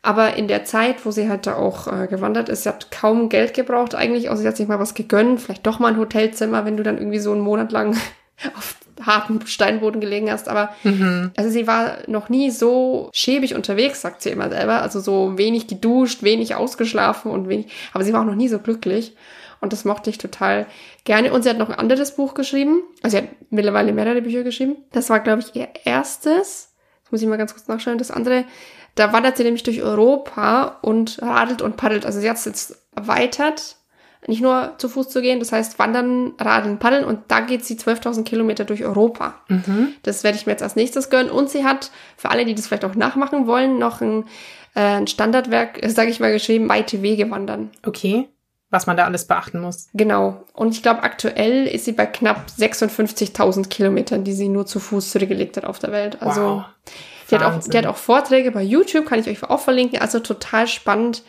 Aber 0.00 0.36
in 0.36 0.48
der 0.48 0.64
Zeit, 0.64 1.04
wo 1.04 1.10
sie 1.10 1.28
halt 1.28 1.46
da 1.46 1.56
auch 1.56 1.86
äh, 1.86 2.06
gewandert 2.06 2.48
ist, 2.48 2.62
sie 2.62 2.70
hat 2.70 2.90
kaum 2.90 3.28
Geld 3.28 3.52
gebraucht 3.52 3.94
eigentlich, 3.94 4.30
außer 4.30 4.40
sie 4.40 4.48
hat 4.48 4.56
sich 4.56 4.68
mal 4.68 4.80
was 4.80 4.94
gegönnt, 4.94 5.42
vielleicht 5.42 5.66
doch 5.66 5.80
mal 5.80 5.88
ein 5.88 5.98
Hotelzimmer, 5.98 6.64
wenn 6.64 6.78
du 6.78 6.82
dann 6.82 6.96
irgendwie 6.96 7.18
so 7.18 7.32
einen 7.32 7.42
Monat 7.42 7.72
lang 7.72 7.94
auf 8.56 8.76
hartem 9.04 9.46
Steinboden 9.46 10.00
gelegen 10.00 10.30
hast. 10.30 10.48
Aber 10.48 10.74
also 11.36 11.50
sie 11.50 11.66
war 11.66 11.98
noch 12.06 12.28
nie 12.28 12.50
so 12.50 13.10
schäbig 13.12 13.54
unterwegs, 13.54 14.00
sagt 14.00 14.22
sie 14.22 14.30
immer 14.30 14.48
selber. 14.50 14.82
Also 14.82 15.00
so 15.00 15.38
wenig 15.38 15.66
geduscht, 15.66 16.22
wenig 16.22 16.54
ausgeschlafen 16.54 17.30
und 17.30 17.48
wenig, 17.48 17.66
aber 17.92 18.04
sie 18.04 18.12
war 18.12 18.20
auch 18.20 18.26
noch 18.26 18.34
nie 18.34 18.48
so 18.48 18.58
glücklich. 18.58 19.14
Und 19.60 19.72
das 19.74 19.84
mochte 19.84 20.08
ich 20.08 20.18
total 20.18 20.66
gerne. 21.04 21.32
Und 21.32 21.42
sie 21.42 21.50
hat 21.50 21.58
noch 21.58 21.68
ein 21.68 21.78
anderes 21.78 22.16
Buch 22.16 22.34
geschrieben. 22.34 22.82
Also 23.02 23.18
sie 23.18 23.22
hat 23.24 23.30
mittlerweile 23.50 23.92
mehrere 23.92 24.22
Bücher 24.22 24.42
geschrieben. 24.42 24.76
Das 24.92 25.10
war, 25.10 25.20
glaube 25.20 25.42
ich, 25.42 25.54
ihr 25.54 25.68
erstes. 25.84 26.72
Das 27.02 27.12
muss 27.12 27.22
ich 27.22 27.28
mal 27.28 27.36
ganz 27.36 27.52
kurz 27.52 27.68
nachschauen. 27.68 27.98
Das 27.98 28.10
andere, 28.10 28.44
da 28.94 29.12
wandert 29.12 29.36
sie 29.36 29.44
nämlich 29.44 29.62
durch 29.62 29.82
Europa 29.82 30.78
und 30.80 31.20
radelt 31.20 31.60
und 31.60 31.76
paddelt. 31.76 32.06
Also 32.06 32.20
sie 32.20 32.30
hat 32.30 32.38
es 32.38 32.46
jetzt 32.46 32.78
erweitert, 32.96 33.76
nicht 34.26 34.42
nur 34.42 34.74
zu 34.78 34.88
Fuß 34.88 35.08
zu 35.08 35.22
gehen, 35.22 35.38
das 35.38 35.50
heißt 35.50 35.78
wandern, 35.78 36.32
radeln, 36.38 36.78
paddeln 36.78 37.04
und 37.04 37.20
da 37.28 37.40
geht 37.40 37.64
sie 37.64 37.74
12.000 37.76 38.24
Kilometer 38.24 38.64
durch 38.64 38.84
Europa. 38.84 39.34
Das 40.02 40.24
werde 40.24 40.36
ich 40.36 40.46
mir 40.46 40.52
jetzt 40.52 40.62
als 40.62 40.76
nächstes 40.76 41.08
gönnen. 41.10 41.30
Und 41.30 41.48
sie 41.48 41.64
hat, 41.64 41.90
für 42.16 42.30
alle, 42.30 42.44
die 42.44 42.54
das 42.54 42.66
vielleicht 42.66 42.84
auch 42.84 42.94
nachmachen 42.94 43.46
wollen, 43.46 43.78
noch 43.78 44.00
ein, 44.02 44.24
äh, 44.74 44.80
ein 44.80 45.06
Standardwerk, 45.06 45.80
sage 45.88 46.10
ich 46.10 46.20
mal, 46.20 46.32
geschrieben, 46.32 46.68
weite 46.68 47.00
Wege 47.02 47.30
wandern. 47.30 47.70
Okay. 47.84 48.28
Was 48.72 48.86
man 48.86 48.96
da 48.96 49.04
alles 49.04 49.24
beachten 49.26 49.60
muss. 49.60 49.88
Genau. 49.94 50.44
Und 50.52 50.74
ich 50.74 50.82
glaube, 50.82 51.02
aktuell 51.02 51.66
ist 51.66 51.86
sie 51.86 51.92
bei 51.92 52.06
knapp 52.06 52.46
56.000 52.56 53.68
Kilometern, 53.68 54.22
die 54.22 54.32
sie 54.32 54.48
nur 54.48 54.64
zu 54.66 54.78
Fuß 54.78 55.10
zurückgelegt 55.10 55.56
hat 55.56 55.64
auf 55.64 55.78
der 55.80 55.90
Welt. 55.92 56.22
Also 56.22 56.40
Wow. 56.40 56.64
die, 57.30 57.34
hat 57.36 57.42
auch, 57.42 57.58
die 57.68 57.78
hat 57.78 57.86
auch 57.86 57.96
Vorträge 57.96 58.52
bei 58.52 58.62
YouTube, 58.62 59.06
kann 59.06 59.18
ich 59.18 59.28
euch 59.28 59.42
auch 59.42 59.58
verlinken. 59.60 60.00
Also 60.00 60.20
total 60.20 60.68
spannend. 60.68 61.22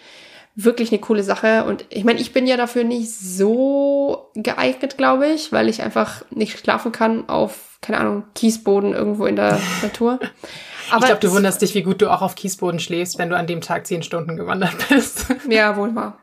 Wirklich 0.56 0.92
eine 0.92 1.00
coole 1.00 1.24
Sache. 1.24 1.64
Und 1.66 1.86
ich 1.90 2.04
meine, 2.04 2.20
ich 2.20 2.34
bin 2.34 2.46
ja 2.46 2.58
dafür 2.58 2.84
nicht 2.84 3.12
so 3.14 4.30
geeignet, 4.36 4.98
glaube 4.98 5.28
ich, 5.28 5.52
weil 5.52 5.70
ich 5.70 5.82
einfach 5.82 6.24
nicht 6.30 6.60
schlafen 6.60 6.92
kann 6.92 7.30
auf, 7.30 7.78
keine 7.82 8.00
Ahnung, 8.00 8.24
Kiesboden 8.36 8.94
irgendwo 8.94 9.26
in 9.26 9.36
der 9.38 9.60
Natur. 9.82 10.20
ich 10.22 10.90
glaube, 11.06 11.20
du 11.22 11.28
es- 11.28 11.34
wunderst 11.34 11.62
dich, 11.62 11.74
wie 11.74 11.84
gut 11.84 12.02
du 12.02 12.12
auch 12.12 12.22
auf 12.22 12.36
Kiesboden 12.36 12.80
schläfst, 12.80 13.18
wenn 13.18 13.30
du 13.30 13.38
an 13.38 13.48
dem 13.48 13.62
Tag 13.62 13.88
zehn 13.88 14.04
Stunden 14.04 14.36
gewandert 14.36 14.76
bist. 14.90 15.26
Ja, 15.50 15.78
wohl 15.78 15.96
wahr. 15.96 16.18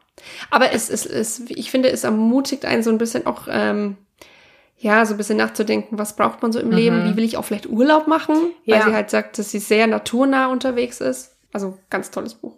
Aber 0.51 0.73
es 0.73 0.91
ist, 0.91 1.07
es, 1.07 1.41
ich 1.49 1.71
finde, 1.71 1.91
es 1.91 2.05
ermutigt 2.05 2.65
einen 2.65 2.83
so 2.83 2.91
ein 2.91 2.99
bisschen 2.99 3.27
auch, 3.27 3.43
ähm, 3.49 3.97
ja, 4.77 5.07
so 5.07 5.15
ein 5.15 5.17
bisschen 5.17 5.39
nachzudenken, 5.39 5.99
was 5.99 6.15
braucht 6.17 6.43
man 6.43 6.53
so 6.53 6.61
im 6.61 6.71
Leben? 6.71 7.05
Wie 7.05 7.17
will 7.17 7.25
ich 7.25 7.37
auch 7.37 7.45
vielleicht 7.45 7.69
Urlaub 7.69 8.07
machen? 8.09 8.37
Weil 8.67 8.79
Ja. 8.81 8.85
sie 8.85 8.93
halt 8.95 9.11
sagt, 9.11 9.39
dass 9.39 9.51
sie 9.51 9.59
sehr 9.59 9.87
naturnah 9.87 10.49
unterwegs 10.49 11.01
ist. 11.01 11.33
Also 11.53 11.79
ganz 11.91 12.11
tolles 12.11 12.35
Buch. 12.35 12.55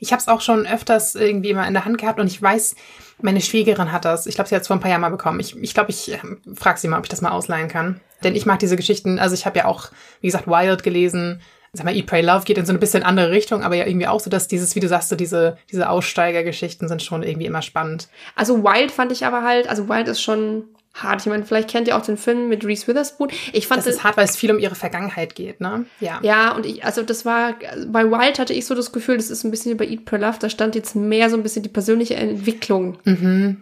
Ich 0.00 0.12
habe 0.12 0.20
es 0.20 0.28
auch 0.28 0.40
schon 0.40 0.66
öfters 0.66 1.14
irgendwie 1.14 1.54
mal 1.54 1.66
in 1.66 1.74
der 1.74 1.84
Hand 1.84 1.98
gehabt 1.98 2.20
und 2.20 2.26
ich 2.26 2.40
weiß, 2.40 2.74
meine 3.22 3.40
Schwiegerin 3.40 3.92
hat 3.92 4.04
das. 4.04 4.26
Ich 4.26 4.34
glaube, 4.34 4.48
sie 4.48 4.54
hat 4.54 4.62
es 4.62 4.68
vor 4.68 4.76
ein 4.76 4.80
paar 4.80 4.90
Jahren 4.90 5.00
mal 5.00 5.10
bekommen. 5.10 5.40
Ich 5.40 5.52
glaube, 5.52 5.64
ich, 5.64 5.74
glaub, 5.74 5.88
ich 5.88 6.12
ähm, 6.12 6.40
frage 6.54 6.78
sie 6.78 6.88
mal, 6.88 6.98
ob 6.98 7.04
ich 7.04 7.10
das 7.10 7.20
mal 7.20 7.30
ausleihen 7.30 7.68
kann. 7.68 8.00
Denn 8.22 8.34
ich 8.34 8.46
mag 8.46 8.58
diese 8.58 8.76
Geschichten. 8.76 9.18
Also 9.18 9.34
ich 9.34 9.46
habe 9.46 9.58
ja 9.58 9.64
auch, 9.66 9.90
wie 10.20 10.28
gesagt, 10.28 10.46
Wild 10.46 10.82
gelesen. 10.82 11.40
Sag 11.72 11.84
mal, 11.84 11.94
Eat, 11.94 12.06
Pray, 12.06 12.22
Love 12.22 12.44
geht 12.44 12.58
in 12.58 12.66
so 12.66 12.72
eine 12.72 12.80
bisschen 12.80 13.04
andere 13.04 13.30
Richtung, 13.30 13.62
aber 13.62 13.76
ja 13.76 13.86
irgendwie 13.86 14.08
auch 14.08 14.18
so, 14.18 14.28
dass 14.28 14.48
dieses, 14.48 14.74
wie 14.74 14.80
du 14.80 14.88
sagst, 14.88 15.08
so 15.08 15.14
diese, 15.14 15.56
diese 15.70 15.88
Aussteigergeschichten 15.88 16.88
sind 16.88 17.02
schon 17.02 17.22
irgendwie 17.22 17.46
immer 17.46 17.62
spannend. 17.62 18.08
Also 18.34 18.64
Wild 18.64 18.90
fand 18.90 19.12
ich 19.12 19.24
aber 19.24 19.44
halt, 19.44 19.68
also 19.68 19.88
Wild 19.88 20.08
ist 20.08 20.20
schon 20.20 20.64
hart. 20.94 21.20
Ich 21.20 21.26
meine, 21.26 21.44
vielleicht 21.44 21.70
kennt 21.70 21.88
ihr 21.88 21.96
auch 21.96 22.04
den 22.04 22.16
Film 22.16 22.48
mit 22.48 22.64
Reese 22.64 22.86
Witherspoon. 22.86 23.28
Ich 23.52 23.66
fand 23.66 23.80
Das 23.80 23.86
ist 23.86 24.04
hart, 24.04 24.16
weil 24.16 24.24
es 24.24 24.36
viel 24.36 24.50
um 24.50 24.58
ihre 24.58 24.74
Vergangenheit 24.74 25.34
geht, 25.34 25.60
ne? 25.60 25.86
Ja. 26.00 26.18
Ja, 26.22 26.52
und 26.52 26.66
ich, 26.66 26.84
also 26.84 27.02
das 27.02 27.24
war, 27.24 27.54
bei 27.86 28.04
Wild 28.04 28.38
hatte 28.38 28.52
ich 28.52 28.66
so 28.66 28.74
das 28.74 28.92
Gefühl, 28.92 29.16
das 29.16 29.30
ist 29.30 29.44
ein 29.44 29.50
bisschen 29.50 29.76
bei 29.76 29.86
Eat 29.86 30.04
Pray 30.04 30.20
Love, 30.20 30.38
da 30.40 30.50
stand 30.50 30.74
jetzt 30.74 30.96
mehr 30.96 31.30
so 31.30 31.36
ein 31.36 31.42
bisschen 31.42 31.62
die 31.62 31.68
persönliche 31.68 32.14
Entwicklung 32.14 32.98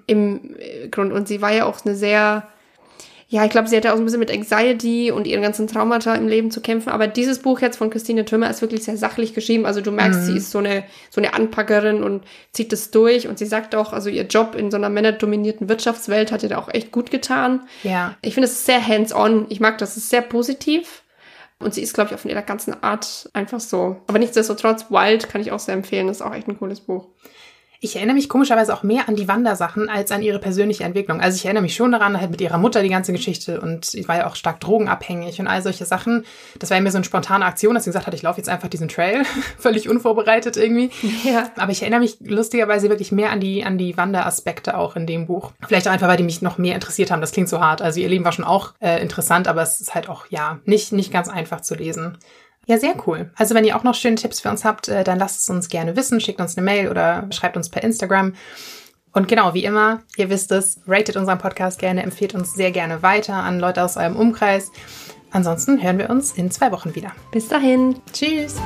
im 0.06 0.56
äh, 0.58 0.88
Grund. 0.88 1.12
Und 1.12 1.28
sie 1.28 1.42
war 1.42 1.52
ja 1.52 1.66
auch 1.66 1.84
eine 1.84 1.94
sehr, 1.94 2.48
ja, 3.30 3.44
ich 3.44 3.50
glaube, 3.50 3.68
sie 3.68 3.76
hatte 3.76 3.92
auch 3.92 3.96
so 3.96 4.02
ein 4.02 4.06
bisschen 4.06 4.20
mit 4.20 4.32
Anxiety 4.32 5.10
und 5.10 5.26
ihren 5.26 5.42
ganzen 5.42 5.66
Traumata 5.66 6.14
im 6.14 6.28
Leben 6.28 6.50
zu 6.50 6.62
kämpfen. 6.62 6.88
Aber 6.88 7.06
dieses 7.06 7.40
Buch 7.40 7.60
jetzt 7.60 7.76
von 7.76 7.90
Christine 7.90 8.24
Thürmer 8.24 8.48
ist 8.48 8.62
wirklich 8.62 8.84
sehr 8.84 8.96
sachlich 8.96 9.34
geschrieben. 9.34 9.66
Also 9.66 9.82
du 9.82 9.90
merkst, 9.90 10.24
sie 10.24 10.38
ist 10.38 10.50
so 10.50 10.58
eine, 10.58 10.84
so 11.10 11.20
eine 11.20 11.34
Anpackerin 11.34 12.02
und 12.02 12.24
zieht 12.52 12.72
es 12.72 12.90
durch. 12.90 13.28
Und 13.28 13.38
sie 13.38 13.44
sagt 13.44 13.74
auch, 13.74 13.92
also 13.92 14.08
ihr 14.08 14.22
Job 14.22 14.54
in 14.54 14.70
so 14.70 14.78
einer 14.78 14.88
männerdominierten 14.88 15.68
Wirtschaftswelt 15.68 16.32
hat 16.32 16.42
ihr 16.42 16.48
da 16.48 16.56
auch 16.56 16.72
echt 16.72 16.90
gut 16.90 17.10
getan. 17.10 17.68
Ja. 17.82 18.16
Ich 18.22 18.32
finde 18.32 18.46
es 18.46 18.54
ist 18.54 18.64
sehr 18.64 18.86
hands-on. 18.86 19.44
Ich 19.50 19.60
mag 19.60 19.76
das, 19.76 19.90
es 19.90 20.04
ist 20.04 20.10
sehr 20.10 20.22
positiv. 20.22 21.02
Und 21.58 21.74
sie 21.74 21.82
ist, 21.82 21.92
glaube 21.92 22.08
ich, 22.08 22.14
auch 22.14 22.20
von 22.20 22.30
ihrer 22.30 22.40
ganzen 22.40 22.82
Art 22.82 23.28
einfach 23.34 23.60
so. 23.60 23.96
Aber 24.06 24.18
nichtsdestotrotz, 24.18 24.86
Wild 24.90 25.28
kann 25.28 25.42
ich 25.42 25.52
auch 25.52 25.58
sehr 25.58 25.74
empfehlen. 25.74 26.06
Das 26.06 26.18
ist 26.18 26.22
auch 26.22 26.34
echt 26.34 26.48
ein 26.48 26.58
cooles 26.58 26.80
Buch. 26.80 27.08
Ich 27.80 27.94
erinnere 27.94 28.16
mich 28.16 28.28
komischerweise 28.28 28.74
auch 28.74 28.82
mehr 28.82 29.08
an 29.08 29.14
die 29.14 29.28
Wandersachen 29.28 29.88
als 29.88 30.10
an 30.10 30.20
ihre 30.20 30.40
persönliche 30.40 30.82
Entwicklung. 30.82 31.20
Also 31.20 31.36
ich 31.36 31.44
erinnere 31.44 31.62
mich 31.62 31.76
schon 31.76 31.92
daran, 31.92 32.20
halt 32.20 32.32
mit 32.32 32.40
ihrer 32.40 32.58
Mutter 32.58 32.82
die 32.82 32.88
ganze 32.88 33.12
Geschichte 33.12 33.60
und 33.60 33.84
sie 33.84 34.08
war 34.08 34.16
ja 34.16 34.26
auch 34.26 34.34
stark 34.34 34.58
drogenabhängig 34.58 35.38
und 35.38 35.46
all 35.46 35.62
solche 35.62 35.84
Sachen. 35.84 36.24
Das 36.58 36.70
war 36.70 36.76
ja 36.76 36.82
mir 36.82 36.90
so 36.90 36.98
eine 36.98 37.04
spontane 37.04 37.44
Aktion, 37.44 37.74
dass 37.74 37.84
sie 37.84 37.90
gesagt 37.90 38.08
hat, 38.08 38.14
ich 38.14 38.22
laufe 38.22 38.38
jetzt 38.38 38.48
einfach 38.48 38.68
diesen 38.68 38.88
Trail, 38.88 39.22
völlig 39.58 39.88
unvorbereitet 39.88 40.56
irgendwie. 40.56 40.90
Ja. 41.22 41.52
Aber 41.56 41.70
ich 41.70 41.82
erinnere 41.82 42.00
mich 42.00 42.16
lustigerweise 42.20 42.88
wirklich 42.88 43.12
mehr 43.12 43.30
an 43.30 43.38
die, 43.38 43.62
an 43.64 43.78
die 43.78 43.96
Wanderaspekte 43.96 44.76
auch 44.76 44.96
in 44.96 45.06
dem 45.06 45.26
Buch. 45.26 45.52
Vielleicht 45.66 45.86
auch 45.86 45.92
einfach, 45.92 46.08
weil 46.08 46.16
die 46.16 46.24
mich 46.24 46.42
noch 46.42 46.58
mehr 46.58 46.74
interessiert 46.74 47.12
haben. 47.12 47.20
Das 47.20 47.30
klingt 47.30 47.48
so 47.48 47.60
hart. 47.60 47.80
Also 47.80 48.00
ihr 48.00 48.08
Leben 48.08 48.24
war 48.24 48.32
schon 48.32 48.44
auch 48.44 48.74
äh, 48.80 49.00
interessant, 49.00 49.46
aber 49.46 49.62
es 49.62 49.80
ist 49.80 49.94
halt 49.94 50.08
auch, 50.08 50.26
ja, 50.30 50.58
nicht, 50.64 50.90
nicht 50.90 51.12
ganz 51.12 51.28
einfach 51.28 51.60
zu 51.60 51.76
lesen. 51.76 52.18
Ja, 52.68 52.78
sehr 52.78 52.94
cool. 53.06 53.30
Also 53.34 53.54
wenn 53.54 53.64
ihr 53.64 53.74
auch 53.76 53.82
noch 53.82 53.94
schöne 53.94 54.16
Tipps 54.16 54.40
für 54.40 54.50
uns 54.50 54.62
habt, 54.62 54.88
äh, 54.88 55.02
dann 55.02 55.18
lasst 55.18 55.40
es 55.40 55.48
uns 55.48 55.70
gerne 55.70 55.96
wissen. 55.96 56.20
Schickt 56.20 56.38
uns 56.38 56.56
eine 56.56 56.64
Mail 56.64 56.90
oder 56.90 57.26
schreibt 57.30 57.56
uns 57.56 57.70
per 57.70 57.82
Instagram. 57.82 58.34
Und 59.12 59.26
genau, 59.26 59.54
wie 59.54 59.64
immer, 59.64 60.02
ihr 60.16 60.28
wisst 60.28 60.52
es, 60.52 60.78
ratet 60.86 61.16
unseren 61.16 61.38
Podcast 61.38 61.78
gerne, 61.78 62.02
empfehlt 62.02 62.34
uns 62.34 62.54
sehr 62.54 62.70
gerne 62.70 63.02
weiter 63.02 63.34
an 63.34 63.58
Leute 63.58 63.82
aus 63.82 63.96
eurem 63.96 64.16
Umkreis. 64.16 64.70
Ansonsten 65.30 65.82
hören 65.82 65.98
wir 65.98 66.10
uns 66.10 66.32
in 66.32 66.50
zwei 66.50 66.70
Wochen 66.70 66.94
wieder. 66.94 67.12
Bis 67.32 67.48
dahin. 67.48 67.96
Tschüss. 68.12 68.56